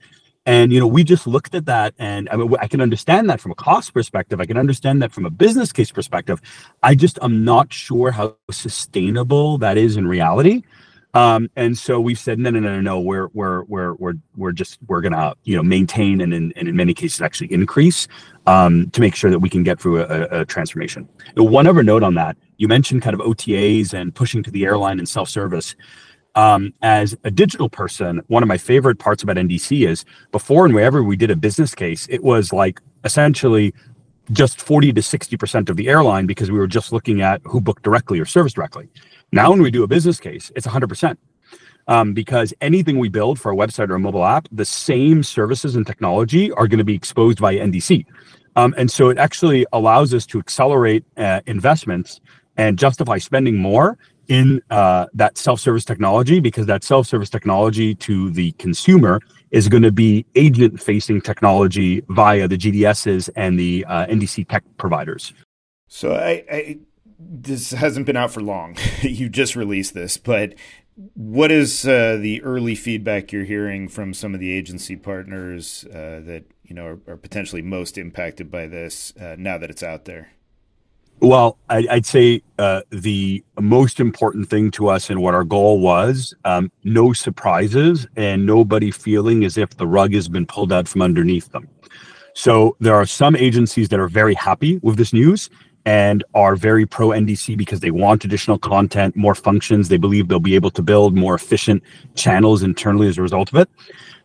and 0.51 0.73
you 0.73 0.81
know, 0.81 0.87
we 0.87 1.05
just 1.05 1.27
looked 1.27 1.55
at 1.55 1.65
that, 1.67 1.93
and 1.97 2.27
I 2.29 2.35
mean, 2.35 2.53
I 2.59 2.67
can 2.67 2.81
understand 2.81 3.29
that 3.29 3.39
from 3.39 3.53
a 3.53 3.55
cost 3.55 3.93
perspective. 3.93 4.41
I 4.41 4.45
can 4.45 4.57
understand 4.57 5.01
that 5.01 5.13
from 5.13 5.25
a 5.25 5.29
business 5.29 5.71
case 5.71 5.91
perspective. 5.93 6.41
I 6.83 6.93
just 6.93 7.17
am 7.21 7.45
not 7.45 7.71
sure 7.71 8.11
how 8.11 8.35
sustainable 8.51 9.57
that 9.59 9.77
is 9.77 9.95
in 9.95 10.05
reality. 10.07 10.63
Um, 11.13 11.49
and 11.55 11.77
so 11.77 12.01
we've 12.01 12.19
said, 12.19 12.37
no, 12.37 12.49
no, 12.49 12.59
no, 12.59 12.75
no, 12.75 12.81
no. 12.81 12.99
We're 12.99 13.29
we're 13.33 13.63
we're 13.63 13.93
we're 13.93 14.13
we're 14.35 14.51
just 14.51 14.77
we're 14.87 14.99
gonna 14.99 15.35
you 15.45 15.55
know 15.55 15.63
maintain 15.63 16.19
and 16.19 16.33
in 16.33 16.51
and 16.57 16.67
in 16.67 16.75
many 16.75 16.93
cases 16.93 17.21
actually 17.21 17.53
increase 17.53 18.09
um, 18.45 18.89
to 18.89 18.99
make 18.99 19.15
sure 19.15 19.31
that 19.31 19.39
we 19.39 19.47
can 19.49 19.63
get 19.63 19.79
through 19.79 20.01
a, 20.01 20.41
a 20.41 20.45
transformation. 20.45 21.07
One 21.37 21.65
other 21.65 21.81
note 21.81 22.03
on 22.03 22.15
that: 22.15 22.35
you 22.57 22.67
mentioned 22.67 23.03
kind 23.03 23.13
of 23.13 23.21
OTAs 23.21 23.93
and 23.93 24.13
pushing 24.13 24.43
to 24.43 24.51
the 24.51 24.65
airline 24.65 24.99
and 24.99 25.07
self 25.07 25.29
service 25.29 25.77
um, 26.35 26.73
as 26.81 27.15
a 27.23 27.31
digital 27.31 27.69
person, 27.69 28.21
one 28.27 28.43
of 28.43 28.47
my 28.47 28.57
favorite 28.57 28.99
parts 28.99 29.23
about 29.23 29.35
NDC 29.35 29.87
is 29.87 30.05
before 30.31 30.65
and 30.65 30.73
wherever 30.73 31.03
we 31.03 31.15
did 31.15 31.31
a 31.31 31.35
business 31.35 31.75
case, 31.75 32.07
it 32.09 32.23
was 32.23 32.53
like 32.53 32.81
essentially 33.03 33.73
just 34.31 34.61
40 34.61 34.93
to 34.93 35.01
60% 35.01 35.69
of 35.69 35.75
the 35.75 35.89
airline 35.89 36.25
because 36.25 36.49
we 36.49 36.57
were 36.57 36.67
just 36.67 36.93
looking 36.93 37.21
at 37.21 37.41
who 37.43 37.59
booked 37.59 37.83
directly 37.83 38.19
or 38.19 38.25
service 38.25 38.53
directly. 38.53 38.87
Now, 39.31 39.51
when 39.51 39.61
we 39.61 39.71
do 39.71 39.83
a 39.83 39.87
business 39.87 40.19
case, 40.19 40.51
it's 40.55 40.67
100%. 40.67 41.17
Um, 41.87 42.13
because 42.13 42.53
anything 42.61 42.99
we 42.99 43.09
build 43.09 43.39
for 43.39 43.51
a 43.51 43.55
website 43.55 43.89
or 43.89 43.95
a 43.95 43.99
mobile 43.99 44.23
app, 44.23 44.47
the 44.51 44.63
same 44.63 45.23
services 45.23 45.75
and 45.75 45.85
technology 45.85 46.51
are 46.51 46.67
going 46.67 46.77
to 46.77 46.85
be 46.85 46.93
exposed 46.93 47.41
by 47.41 47.55
NDC. 47.55 48.05
Um, 48.55 48.75
and 48.77 48.89
so 48.89 49.09
it 49.09 49.17
actually 49.17 49.65
allows 49.73 50.13
us 50.13 50.25
to 50.27 50.39
accelerate 50.39 51.03
uh, 51.17 51.41
investments 51.47 52.21
and 52.55 52.77
justify 52.77 53.17
spending 53.17 53.57
more 53.57 53.97
in 54.27 54.61
uh, 54.69 55.07
that 55.13 55.37
self-service 55.37 55.85
technology 55.85 56.39
because 56.39 56.65
that 56.65 56.83
self-service 56.83 57.29
technology 57.29 57.95
to 57.95 58.29
the 58.31 58.51
consumer 58.53 59.19
is 59.51 59.67
going 59.67 59.83
to 59.83 59.91
be 59.91 60.25
agent-facing 60.35 61.21
technology 61.21 62.03
via 62.09 62.47
the 62.47 62.57
GDSs 62.57 63.29
and 63.35 63.59
the 63.59 63.85
uh, 63.87 64.05
NDC 64.07 64.47
tech 64.47 64.63
providers. 64.77 65.33
So 65.87 66.13
I, 66.13 66.43
I, 66.49 66.79
this 67.19 67.71
hasn't 67.71 68.05
been 68.05 68.15
out 68.15 68.31
for 68.31 68.41
long. 68.41 68.77
you 69.01 69.27
just 69.29 69.55
released 69.55 69.93
this, 69.93 70.17
but 70.17 70.55
what 71.13 71.51
is 71.51 71.85
uh, 71.85 72.17
the 72.19 72.41
early 72.43 72.75
feedback 72.75 73.31
you're 73.31 73.43
hearing 73.43 73.87
from 73.87 74.13
some 74.13 74.33
of 74.33 74.39
the 74.39 74.51
agency 74.51 74.95
partners 74.95 75.85
uh, 75.85 76.21
that 76.25 76.43
you 76.63 76.75
know 76.75 76.85
are, 76.85 76.99
are, 77.07 77.17
potentially 77.17 77.61
most 77.61 77.97
impacted 77.97 78.51
by 78.51 78.67
this 78.67 79.13
uh, 79.17 79.35
now 79.37 79.57
that 79.57 79.69
it's 79.69 79.83
out 79.83 80.05
there? 80.05 80.31
Well, 81.21 81.59
I, 81.69 81.85
would 81.91 82.05
say 82.07 82.41
uh, 82.57 82.81
the 82.89 83.43
most 83.59 83.99
important 83.99 84.49
thing 84.49 84.71
to 84.71 84.87
us 84.87 85.11
and 85.11 85.21
what 85.21 85.35
our 85.35 85.43
goal 85.43 85.79
was 85.79 86.33
um, 86.45 86.71
no 86.83 87.13
surprises 87.13 88.07
and 88.15 88.43
nobody 88.43 88.89
feeling 88.89 89.45
as 89.45 89.55
if 89.55 89.77
the 89.77 89.85
rug 89.85 90.13
has 90.15 90.27
been 90.27 90.47
pulled 90.47 90.73
out 90.73 90.87
from 90.87 91.03
underneath 91.03 91.51
them. 91.51 91.67
So 92.33 92.75
there 92.79 92.95
are 92.95 93.05
some 93.05 93.35
agencies 93.35 93.89
that 93.89 93.99
are 93.99 94.07
very 94.07 94.33
happy 94.33 94.79
with 94.81 94.97
this 94.97 95.13
news 95.13 95.51
and 95.85 96.23
are 96.33 96.55
very 96.55 96.85
pro 96.85 97.09
NDC 97.09 97.57
because 97.57 97.79
they 97.79 97.91
want 97.91 98.23
additional 98.23 98.57
content, 98.57 99.15
more 99.15 99.35
functions. 99.35 99.89
They 99.89 99.97
believe 99.97 100.27
they'll 100.27 100.39
be 100.39 100.55
able 100.55 100.71
to 100.71 100.81
build 100.81 101.15
more 101.15 101.35
efficient 101.35 101.83
channels 102.15 102.63
internally 102.63 103.07
as 103.07 103.17
a 103.17 103.21
result 103.21 103.51
of 103.51 103.59
it. 103.59 103.69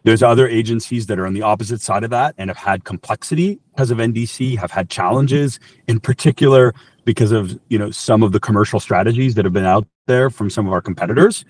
There's 0.04 0.22
other 0.22 0.46
agencies 0.46 1.06
that 1.06 1.18
are 1.18 1.26
on 1.26 1.34
the 1.34 1.42
opposite 1.42 1.80
side 1.80 2.04
of 2.04 2.10
that 2.10 2.34
and 2.38 2.48
have 2.48 2.56
had 2.56 2.84
complexity 2.84 3.58
because 3.74 3.90
of 3.90 3.98
NDC, 3.98 4.56
have 4.58 4.70
had 4.70 4.88
challenges 4.88 5.58
in 5.88 5.98
particular 5.98 6.74
because 7.04 7.32
of 7.32 7.58
you 7.68 7.78
know 7.78 7.90
some 7.90 8.22
of 8.22 8.32
the 8.32 8.40
commercial 8.40 8.78
strategies 8.78 9.34
that 9.34 9.44
have 9.44 9.54
been 9.54 9.64
out 9.64 9.86
there 10.06 10.30
from 10.30 10.50
some 10.50 10.66
of 10.66 10.72
our 10.72 10.80
competitors. 10.80 11.44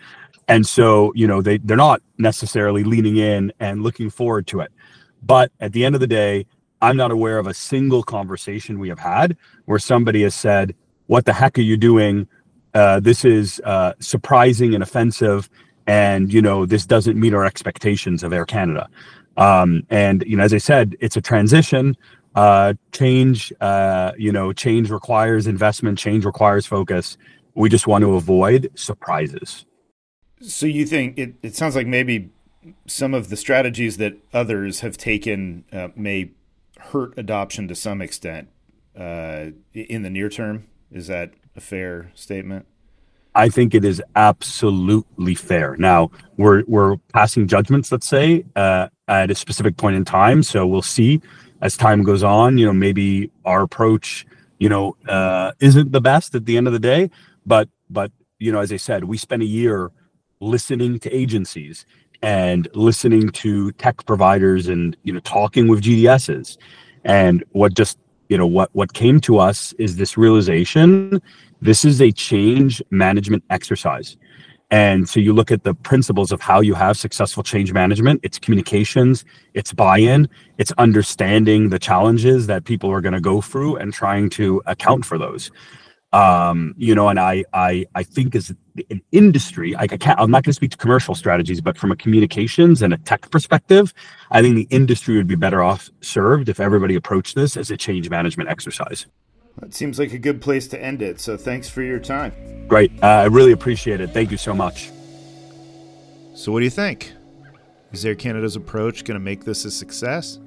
And 0.48 0.66
so, 0.66 1.12
you 1.14 1.26
know, 1.26 1.42
they, 1.42 1.58
they're 1.58 1.76
not 1.76 2.02
necessarily 2.18 2.84
leaning 2.84 3.16
in 3.16 3.52
and 3.58 3.82
looking 3.82 4.10
forward 4.10 4.46
to 4.48 4.60
it. 4.60 4.72
But 5.22 5.50
at 5.60 5.72
the 5.72 5.84
end 5.84 5.94
of 5.96 6.00
the 6.00 6.06
day, 6.06 6.46
I'm 6.82 6.96
not 6.96 7.10
aware 7.10 7.38
of 7.38 7.46
a 7.46 7.54
single 7.54 8.02
conversation 8.02 8.78
we 8.78 8.88
have 8.88 8.98
had 8.98 9.36
where 9.64 9.78
somebody 9.78 10.22
has 10.22 10.34
said, 10.34 10.74
What 11.06 11.24
the 11.24 11.32
heck 11.32 11.58
are 11.58 11.62
you 11.62 11.76
doing? 11.76 12.28
Uh, 12.74 13.00
this 13.00 13.24
is 13.24 13.60
uh, 13.64 13.94
surprising 14.00 14.74
and 14.74 14.82
offensive 14.82 15.48
and 15.86 16.32
you 16.32 16.42
know 16.42 16.66
this 16.66 16.84
doesn't 16.86 17.18
meet 17.18 17.32
our 17.32 17.44
expectations 17.44 18.22
of 18.22 18.32
air 18.32 18.44
canada. 18.44 18.88
Um, 19.36 19.86
and 19.90 20.24
you 20.26 20.36
know 20.36 20.44
as 20.44 20.54
i 20.54 20.58
said 20.58 20.96
it's 21.00 21.16
a 21.16 21.20
transition. 21.20 21.96
Uh, 22.34 22.74
change 22.92 23.50
uh, 23.62 24.12
you 24.18 24.30
know 24.30 24.52
change 24.52 24.90
requires 24.90 25.46
investment 25.46 25.98
change 25.98 26.24
requires 26.24 26.66
focus. 26.66 27.16
We 27.54 27.70
just 27.70 27.86
want 27.86 28.02
to 28.02 28.14
avoid 28.14 28.70
surprises. 28.74 29.64
So 30.42 30.66
you 30.66 30.84
think 30.84 31.18
it, 31.18 31.34
it 31.42 31.56
sounds 31.56 31.74
like 31.74 31.86
maybe 31.86 32.30
some 32.86 33.14
of 33.14 33.30
the 33.30 33.36
strategies 33.36 33.96
that 33.96 34.18
others 34.34 34.80
have 34.80 34.98
taken 34.98 35.64
uh, 35.72 35.88
may 35.96 36.32
hurt 36.78 37.14
adoption 37.16 37.68
to 37.68 37.74
some 37.74 38.00
extent 38.00 38.48
uh, 38.96 39.46
in 39.74 40.02
the 40.02 40.10
near 40.10 40.28
term 40.28 40.66
is 40.90 41.06
that 41.06 41.32
a 41.54 41.60
fair 41.60 42.10
statement 42.14 42.66
I 43.36 43.50
think 43.50 43.74
it 43.74 43.84
is 43.84 44.02
absolutely 44.16 45.34
fair. 45.34 45.76
Now 45.76 46.10
we're 46.38 46.64
we're 46.66 46.96
passing 47.12 47.46
judgments, 47.46 47.92
let's 47.92 48.08
say, 48.08 48.46
uh, 48.56 48.88
at 49.08 49.30
a 49.30 49.34
specific 49.34 49.76
point 49.76 49.94
in 49.94 50.06
time. 50.06 50.42
So 50.42 50.66
we'll 50.66 50.80
see 50.80 51.20
as 51.60 51.76
time 51.76 52.02
goes 52.02 52.22
on. 52.22 52.56
You 52.56 52.64
know, 52.64 52.72
maybe 52.72 53.30
our 53.44 53.62
approach, 53.62 54.24
you 54.58 54.70
know, 54.70 54.96
uh, 55.06 55.52
isn't 55.60 55.92
the 55.92 56.00
best 56.00 56.34
at 56.34 56.46
the 56.46 56.56
end 56.56 56.66
of 56.66 56.72
the 56.72 56.78
day. 56.78 57.10
But 57.44 57.68
but 57.90 58.10
you 58.38 58.52
know, 58.52 58.60
as 58.60 58.72
I 58.72 58.78
said, 58.78 59.04
we 59.04 59.18
spent 59.18 59.42
a 59.42 59.46
year 59.46 59.92
listening 60.40 60.98
to 61.00 61.14
agencies 61.14 61.84
and 62.26 62.66
listening 62.74 63.28
to 63.28 63.70
tech 63.72 64.04
providers 64.04 64.66
and 64.66 64.96
you 65.04 65.12
know 65.12 65.20
talking 65.20 65.68
with 65.68 65.80
GDSs. 65.80 66.56
And 67.04 67.44
what 67.52 67.72
just 67.74 67.98
you 68.28 68.36
know 68.36 68.48
what 68.48 68.68
what 68.72 68.92
came 68.94 69.20
to 69.20 69.38
us 69.38 69.72
is 69.78 69.96
this 69.96 70.16
realization 70.16 71.22
this 71.62 71.84
is 71.84 72.02
a 72.02 72.10
change 72.10 72.82
management 72.90 73.44
exercise 73.50 74.16
and 74.72 75.08
so 75.08 75.20
you 75.20 75.32
look 75.32 75.52
at 75.52 75.62
the 75.62 75.74
principles 75.74 76.32
of 76.32 76.40
how 76.40 76.60
you 76.60 76.74
have 76.74 76.96
successful 76.96 77.44
change 77.44 77.72
management 77.72 78.18
it's 78.24 78.38
communications 78.38 79.24
it's 79.54 79.72
buy-in 79.72 80.28
it's 80.58 80.72
understanding 80.72 81.70
the 81.70 81.78
challenges 81.78 82.48
that 82.48 82.64
people 82.64 82.90
are 82.90 83.00
going 83.00 83.14
to 83.14 83.20
go 83.20 83.40
through 83.40 83.76
and 83.76 83.94
trying 83.94 84.28
to 84.28 84.60
account 84.66 85.04
for 85.04 85.16
those 85.16 85.52
um, 86.16 86.74
you 86.78 86.94
know, 86.94 87.10
and 87.10 87.20
I, 87.20 87.44
I, 87.52 87.84
I 87.94 88.02
think 88.02 88.34
as 88.34 88.54
an 88.88 89.02
industry, 89.12 89.72
like 89.72 89.92
I 89.92 89.98
can't, 89.98 90.18
I'm 90.18 90.30
not 90.30 90.44
going 90.44 90.52
to 90.52 90.54
speak 90.54 90.70
to 90.70 90.76
commercial 90.78 91.14
strategies, 91.14 91.60
but 91.60 91.76
from 91.76 91.92
a 91.92 91.96
communications 91.96 92.80
and 92.80 92.94
a 92.94 92.96
tech 92.96 93.30
perspective, 93.30 93.92
I 94.30 94.40
think 94.40 94.56
the 94.56 94.66
industry 94.74 95.18
would 95.18 95.26
be 95.26 95.34
better 95.34 95.62
off 95.62 95.90
served 96.00 96.48
if 96.48 96.58
everybody 96.58 96.94
approached 96.94 97.34
this 97.34 97.54
as 97.54 97.70
a 97.70 97.76
change 97.76 98.08
management 98.08 98.48
exercise. 98.48 99.06
That 99.58 99.74
seems 99.74 99.98
like 99.98 100.14
a 100.14 100.18
good 100.18 100.40
place 100.40 100.66
to 100.68 100.82
end 100.82 101.02
it. 101.02 101.20
So 101.20 101.36
thanks 101.36 101.68
for 101.68 101.82
your 101.82 101.98
time. 101.98 102.66
Great. 102.66 102.92
Uh, 103.02 103.06
I 103.06 103.24
really 103.24 103.52
appreciate 103.52 104.00
it. 104.00 104.08
Thank 104.10 104.30
you 104.30 104.38
so 104.38 104.54
much. 104.54 104.90
So, 106.34 106.50
what 106.50 106.60
do 106.60 106.64
you 106.64 106.70
think? 106.70 107.12
Is 107.92 108.04
Air 108.04 108.14
Canada's 108.14 108.56
approach 108.56 109.04
going 109.04 109.18
to 109.18 109.24
make 109.24 109.44
this 109.44 109.64
a 109.64 109.70
success? 109.70 110.38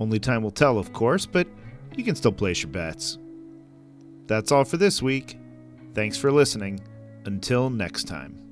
Only 0.00 0.18
time 0.18 0.42
will 0.42 0.50
tell, 0.50 0.78
of 0.78 0.92
course, 0.92 1.24
but 1.24 1.46
you 1.94 2.04
can 2.04 2.14
still 2.14 2.32
place 2.32 2.62
your 2.62 2.70
bets. 2.70 3.18
That's 4.28 4.52
all 4.52 4.64
for 4.64 4.76
this 4.76 5.02
week. 5.02 5.36
Thanks 5.94 6.16
for 6.16 6.30
listening. 6.30 6.80
Until 7.24 7.70
next 7.70 8.04
time. 8.04 8.47